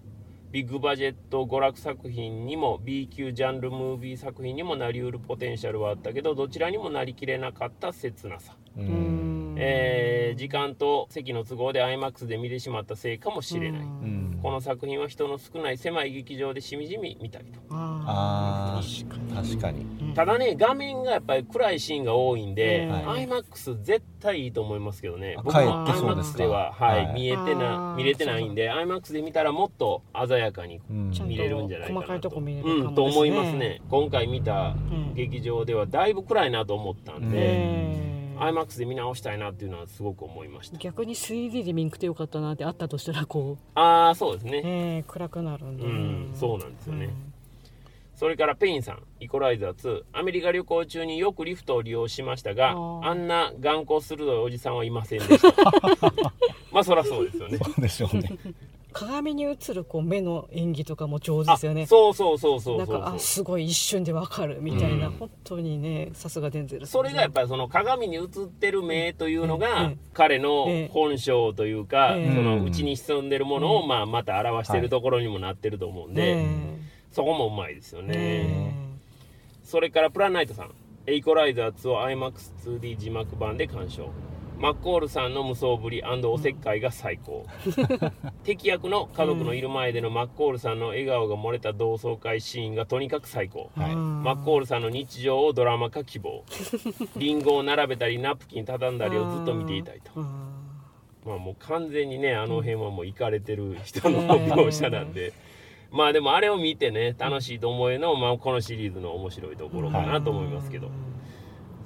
[0.52, 9.29] ビッグバジェット娯楽作品にも B 級ジャンルムービー作品にもなりうるポテンシャルはあったけどどちらにもなりきれなかった切なさ、ううんん
[9.60, 14.40] えー時間と席の都合で IMAX で見てしまったせいかもしれない、うん。
[14.42, 17.60] この作品は人の少ない狭い劇場でしみじみ見たいと。
[17.72, 18.82] あ
[19.36, 19.86] 確かに。
[19.86, 23.28] ーただね画面がやっぱり暗いシーンが多いんで、はい。
[23.28, 25.36] IMAX 絶対いいと思いますけどね。
[25.38, 26.38] あ僕も IMAX か。
[26.38, 27.14] では、はいはい。
[27.16, 32.30] 見えてあなー見れてないんで IMAX で見たらもっと鮮やかに見れるんじゃないかなと。
[32.30, 32.62] とね。
[32.64, 33.82] うん、と思いますね。
[33.90, 37.32] 今回見たうん劇場ではだいぶ暗いなと思ったんうん。
[37.32, 40.78] で、えー IMAX で見直したいなっていうのはすごく思いました。
[40.78, 47.10] 逆に 3D で見んくてよかったなってあったとしたらこああそうですう、ね、えー暗くなるんで、うんそうなんですよね。
[48.16, 55.72] それからペインさん、イコライザー2、アメリカ旅行中によくリフトを利用しましたが、あんな頑固鋭いおじさんはいませんでした。
[56.70, 57.58] まあそりゃそうですよね。
[57.60, 58.38] そうでしょうね
[58.92, 61.84] 鏡に映るこう目の演技とかも上手ですよね。
[61.84, 65.14] あそうそうそうそうそうなんかあすごい一瞬でわかるみたいな、うん。
[65.14, 66.92] 本当にねさすがデンゼルさん。
[66.92, 70.00] それがやっぱりその鏡に映ってる目というのうがん。
[70.14, 76.80] 彼の本性というか、ええその内に潜んでるものをまあまた表してるところにもなってると思うんで、ね
[77.12, 78.76] そこもうまいですよね。
[79.64, 80.72] それからプランナイトさん、
[81.08, 84.12] エイコライザー2を IMAX2D 字幕版で鑑賞。
[84.60, 87.46] マッコールさんの無双ぶりおせっかいが最高。
[88.44, 93.72] 敵役の家族のいる前でのマッコールさんの笑顔が漏れた同窓会シーンがとにかく最高。
[93.78, 96.44] はいうんマッコールさんの日常をドラマ化希望。
[97.16, 100.12] リンゴを並べたりナプキン畳んだりをずっと見ていたいと。
[100.16, 100.26] うん
[101.26, 105.32] まあもう完全にね、あの辺はもう行かれてる人の描写なんで。
[105.92, 110.90] まあでもあれを見てね、楽しいと思えるのも、まあこのシリーズの面白いところかなと思いますけど。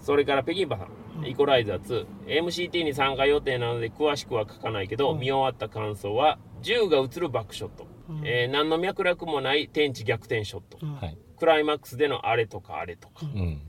[0.04, 0.88] それから北京パさ
[1.22, 5.20] ん、イコライザー2、MCT に参加予定なので詳しくは書かないけど、うん。
[5.20, 8.22] 見終わった感想は、銃が映るバックショット、うん。
[8.28, 10.78] えー何の脈絡もない天地逆転ショット、
[11.40, 13.62] クライマックスでのあれとかあれとか、うん。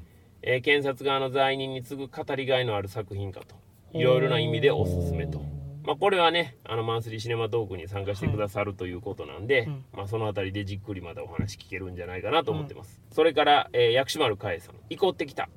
[0.43, 3.55] えー検察側の罪人に次ぐ語りがいのある作品かと、
[3.93, 5.41] いろいろな意味でおすすめと。
[5.87, 9.85] まあ、これはね、あのマンスリーシネマトークに参加してくださるということなんで、うん。
[9.93, 13.01] まあ、そのあたりでじっくりまたお話聞けるんじゃないかなと思ってます。
[13.13, 15.49] それから、えー薬師丸かえさん、怒ってきた。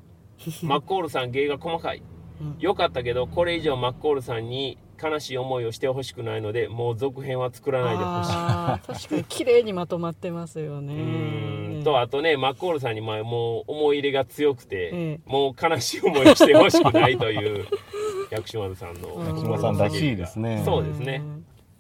[0.64, 2.04] マッコールさん芸が細かい。
[2.42, 2.56] うん。
[2.60, 8.88] よかったけど、これ以上マッコールさんに悲しい思いをしてほしくないので、もう続編は作らないでほしい。
[9.08, 11.84] 確かに綺麗にまとまってますよね。
[11.84, 15.20] とあとねマッコールさんにまあもう思い入れが強くて、ええ。
[15.26, 17.66] もう悲しい思いをしてほしくないという
[18.30, 19.28] 薬師丸さんのうん。
[19.28, 20.62] 薬師丸さんらしいですね。
[20.66, 21.22] そうですね。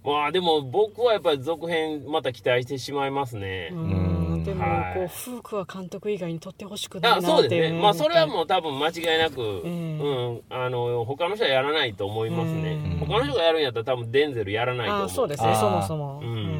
[0.04, 3.84] まあでも僕はやっぱり続編また期待してしまいますね、うんう
[4.14, 4.94] んでもはい。
[4.96, 7.80] こうフークは監督以外に撮ってほしくないあなそうですね。
[7.80, 10.42] まあそれはもう多分間違いなく、ええうん。
[10.50, 13.08] あの他の人はやらないと思いますね、うん。
[13.08, 15.06] 他の人がやるんやったら多分デンゼルやらないと思う。
[15.06, 15.56] あそうですね。
[15.56, 16.20] そもそも。
[16.22, 16.57] うん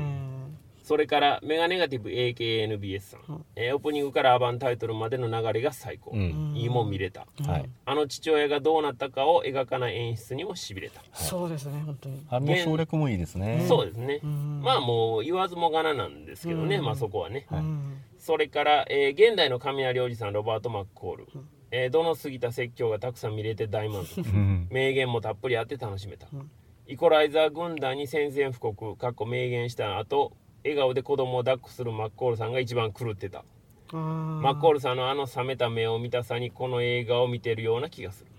[0.88, 3.46] それからメガネガティブ AKNBS さん、うん。
[3.58, 6.54] えーオープニングからアバンタイトルまでの流れが最高、うん。
[6.56, 7.46] いいもん見れた、うん。
[7.46, 7.70] はい。
[7.84, 12.26] あの父親がどうなったかを描かない演出にもしびれた、そうですね本当に。
[12.30, 13.66] あの省略もいいですね。
[13.68, 14.62] そうですね、うん。
[14.64, 16.86] まあもう言わずもがななんですけどね、うん。
[16.86, 17.98] まあそこはね、はいうん。
[18.18, 21.28] それから、えー現代の雷おじさんロバート・マッコール、
[21.72, 24.22] えーどの過ぎた説教がたくさん見れて大満足。
[24.22, 24.68] うん。
[24.72, 26.50] 名言もたっぷりあって楽しめた、うん。
[26.88, 30.32] イコライザー軍団に宣戦布告かっこ明言した後
[30.68, 33.46] 笑顔で子供を抱っこするマッコールさんが一番狂ってた。
[33.94, 34.00] マ
[34.42, 38.32] マッコールさんのあの冷めた目を見たさにこの映画を見てるような気がする、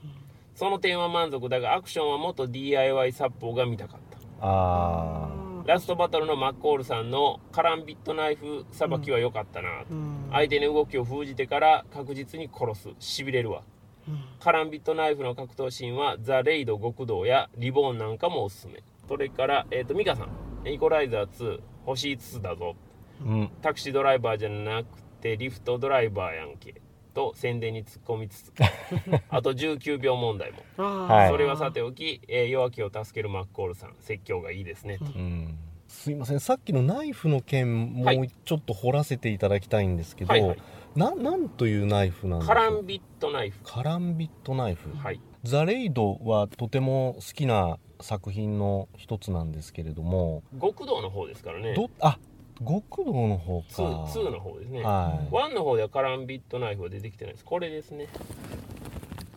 [0.55, 4.19] その点は満足だがアクションはもっと DIY 殺法が見たかった。
[4.41, 5.31] あ
[5.65, 9.85] ラストバトルのマッコールさんのカランビットナイフさばきは良かったな。
[9.85, 9.95] と、
[10.33, 12.89] 相手の動きを封じてから確実に殺す。
[12.99, 13.63] しびれるわ。
[14.41, 18.83] カランビットナイフの格闘シーンはザ・レイド極道やリボーンなんかもおすすめ。
[19.07, 20.29] それから、えー、とミカさん。
[20.67, 21.61] イコライザー2
[21.97, 22.75] 星5つだぞ。
[23.23, 23.51] ーうん。
[23.63, 26.81] タクシードライバーじゃなくてリフトドライバーやんけ。
[27.15, 28.53] と宣伝に突っ込みつつ。
[29.29, 30.59] あと19秒問題も。
[31.09, 31.29] はい。
[31.31, 33.95] それはさておき、えー弱気を助けるマッコールさん。
[34.01, 34.99] 説教がいいですね。
[34.99, 35.59] とうん。
[35.89, 36.41] すいません。
[36.41, 38.19] さっきのナイフの件もはい。
[38.19, 40.59] うちょっと掘らせていただきたいんですけど、はいはい。
[40.95, 42.55] ななんというナイフなんでしょう？
[42.55, 43.59] カランビットナイフ。
[43.65, 45.21] カランビットナイフ、はい。
[45.45, 51.75] ザ・レイドはとても好きな作品の一つなんですけれども、極道の方ですからね。
[51.75, 52.19] どあ
[52.61, 53.67] 極道の方か。
[53.71, 55.35] 2, 2の方ですね、はい。
[55.35, 57.45] 1の方ではカランビットナイフは出てきてないです。
[57.45, 58.09] これですね。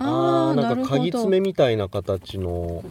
[0.04, 2.84] あーなんか鍵爪みたいな形の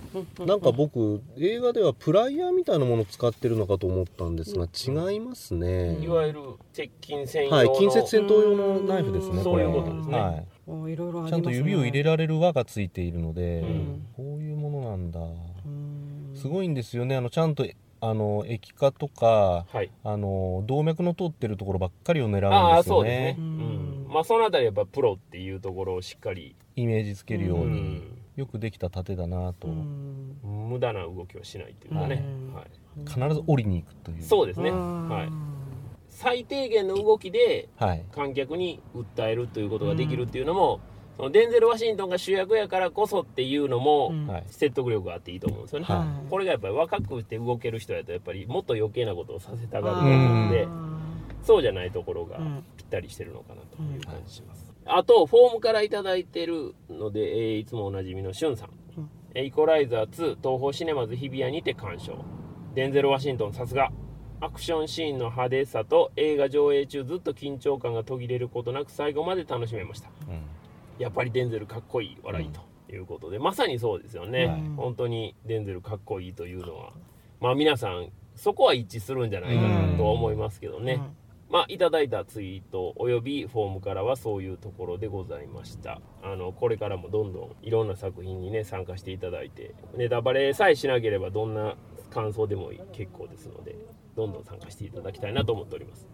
[0.46, 5.98] なんか僕映画ではプライヤーみたいなものを使ってるのかと思ったんですが違いますね。
[6.00, 6.40] いわゆる
[6.72, 10.18] 接近専用の、はい近接戦闘用のナイフですねそういうことですね。
[10.18, 10.46] はい。
[10.68, 11.30] おいろいろありますね。
[11.30, 14.06] ちゃんと指を入れられる輪がついているので、うん。
[14.16, 15.18] こういうものなんだ。
[15.18, 15.49] うん
[16.40, 17.16] すごいんですよね。
[17.16, 17.66] あのちゃんと
[18.02, 19.90] あの液化とかはい。
[20.04, 23.20] あの動脈の通ってるところばっかりを狙ああうんですよそうですね。
[23.32, 24.06] ね、ううん。
[24.06, 32.54] ん、まあそのあたりやっぱプロっていうところをしっかり、イメージつけるよううに、ん、よくできた盾だなと、うん無駄な動きをしないっていうかね、うん。
[32.54, 32.66] はい、
[33.06, 34.22] 必ず折りに行くという。
[34.22, 35.32] そうですね、はい、
[36.08, 38.04] 最低限の動きではい。
[38.12, 40.80] 観客に訴えるということができるっていうのも、
[41.28, 44.12] デンゼル・ワシントンが主役やからこそっていうのも
[44.46, 50.50] 説得力があっていいと思うんですよね、はこれがやっぱり若くして動ける人やとやっぱりもっと余計なことをさせたがると思うん。
[50.50, 50.68] で
[51.42, 52.64] そうじゃないところがうん。
[52.76, 59.10] ぴったりしてるのかなという感じします、あとフォームから頂いてるので、えーいつもおなじみのしゅんさん、うん。
[59.34, 62.24] えーイコライザー2東宝シネマズ日比谷にて鑑賞。
[62.74, 63.90] デンゼル・ワシントンさすが。
[64.42, 70.08] アクションシーンの派手さと映画上映中ずっと緊張感が途切れることなく最後まで楽しめました。
[70.28, 70.59] うん
[71.00, 72.60] やっぱりデンゼルかっこいい笑いと
[72.94, 74.62] いうことで、まさにそうですよね、はい。
[74.76, 76.92] 本当にデンゼルかっこいいというのは。
[77.40, 81.00] まあ皆さんそこは一致するんじゃないかなとは思いますけどね、
[81.48, 86.00] まあ、いただいたツイートおよびフォームからはそういうところでございました。
[86.22, 91.76] あのこれからもどんどんいろんな作品にね参加していただいてネタバレさえしなければどんな
[92.10, 93.74] 感想でも結構ですので
[94.16, 96.06] どんどん参加していただきたいなと思っております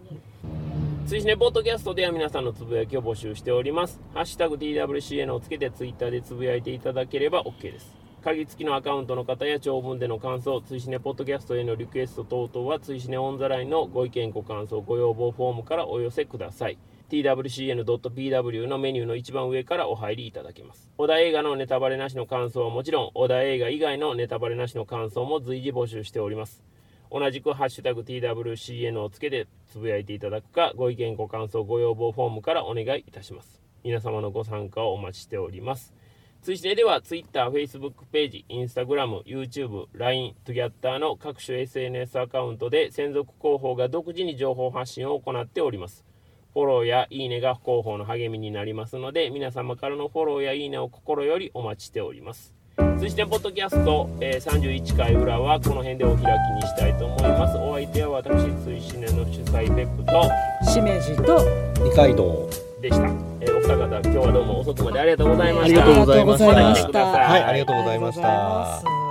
[1.06, 16.78] 追試ねポッドキャストでは皆さんのつぶやきを募集しておりますハッシュタグ TWCN をつけてツイッターでつぶやいていただければ OK です鍵付きのアカウントの方や長文での感想、追試ねポッドキャストへのリクエスト等々は、追試ねオンザラインのご意見、ご感想、ご要望フォームからお寄せください。
[17.08, 20.90] twcn.pw のメニューの一番上からお入りいただけます。
[20.98, 26.64] 小田映画のネタバレなしの感想はもちろん、小田映画以外のネタバレなしの感想も随時募集しております。
[27.10, 33.62] 同じくハッシュタグ TWCN をつけてつぶやいていただくか、ご意見、ご感想、ご要望フォームからお願いいたします。
[33.84, 35.94] 皆様のご参加をお待ちしております。
[36.42, 46.04] 追試では Twitter、Facebook ページ、Instagram、YouTube、LINE、Twitter の各種 SNS アカウントで専属広報が独自に情報発信を行っております。
[46.52, 52.55] フォローやいいねが広報の励みになりますので、皆様からのフォローやいいねを心よりお待ちしております。
[52.98, 57.56] 追試でポッドキャスト、えー31回裏はこの辺でお開きにしたいと思います。
[57.58, 61.44] お相手は私、追試ねの主催ペップとしめじと
[61.82, 62.48] 二階堂
[62.80, 63.04] でした。
[63.40, 65.82] えーお二方、今日はどうも遅くまでありがとうございました。
[65.82, 67.26] ありがとうございましたまた来てください。
[67.26, 69.05] はいありがとうございました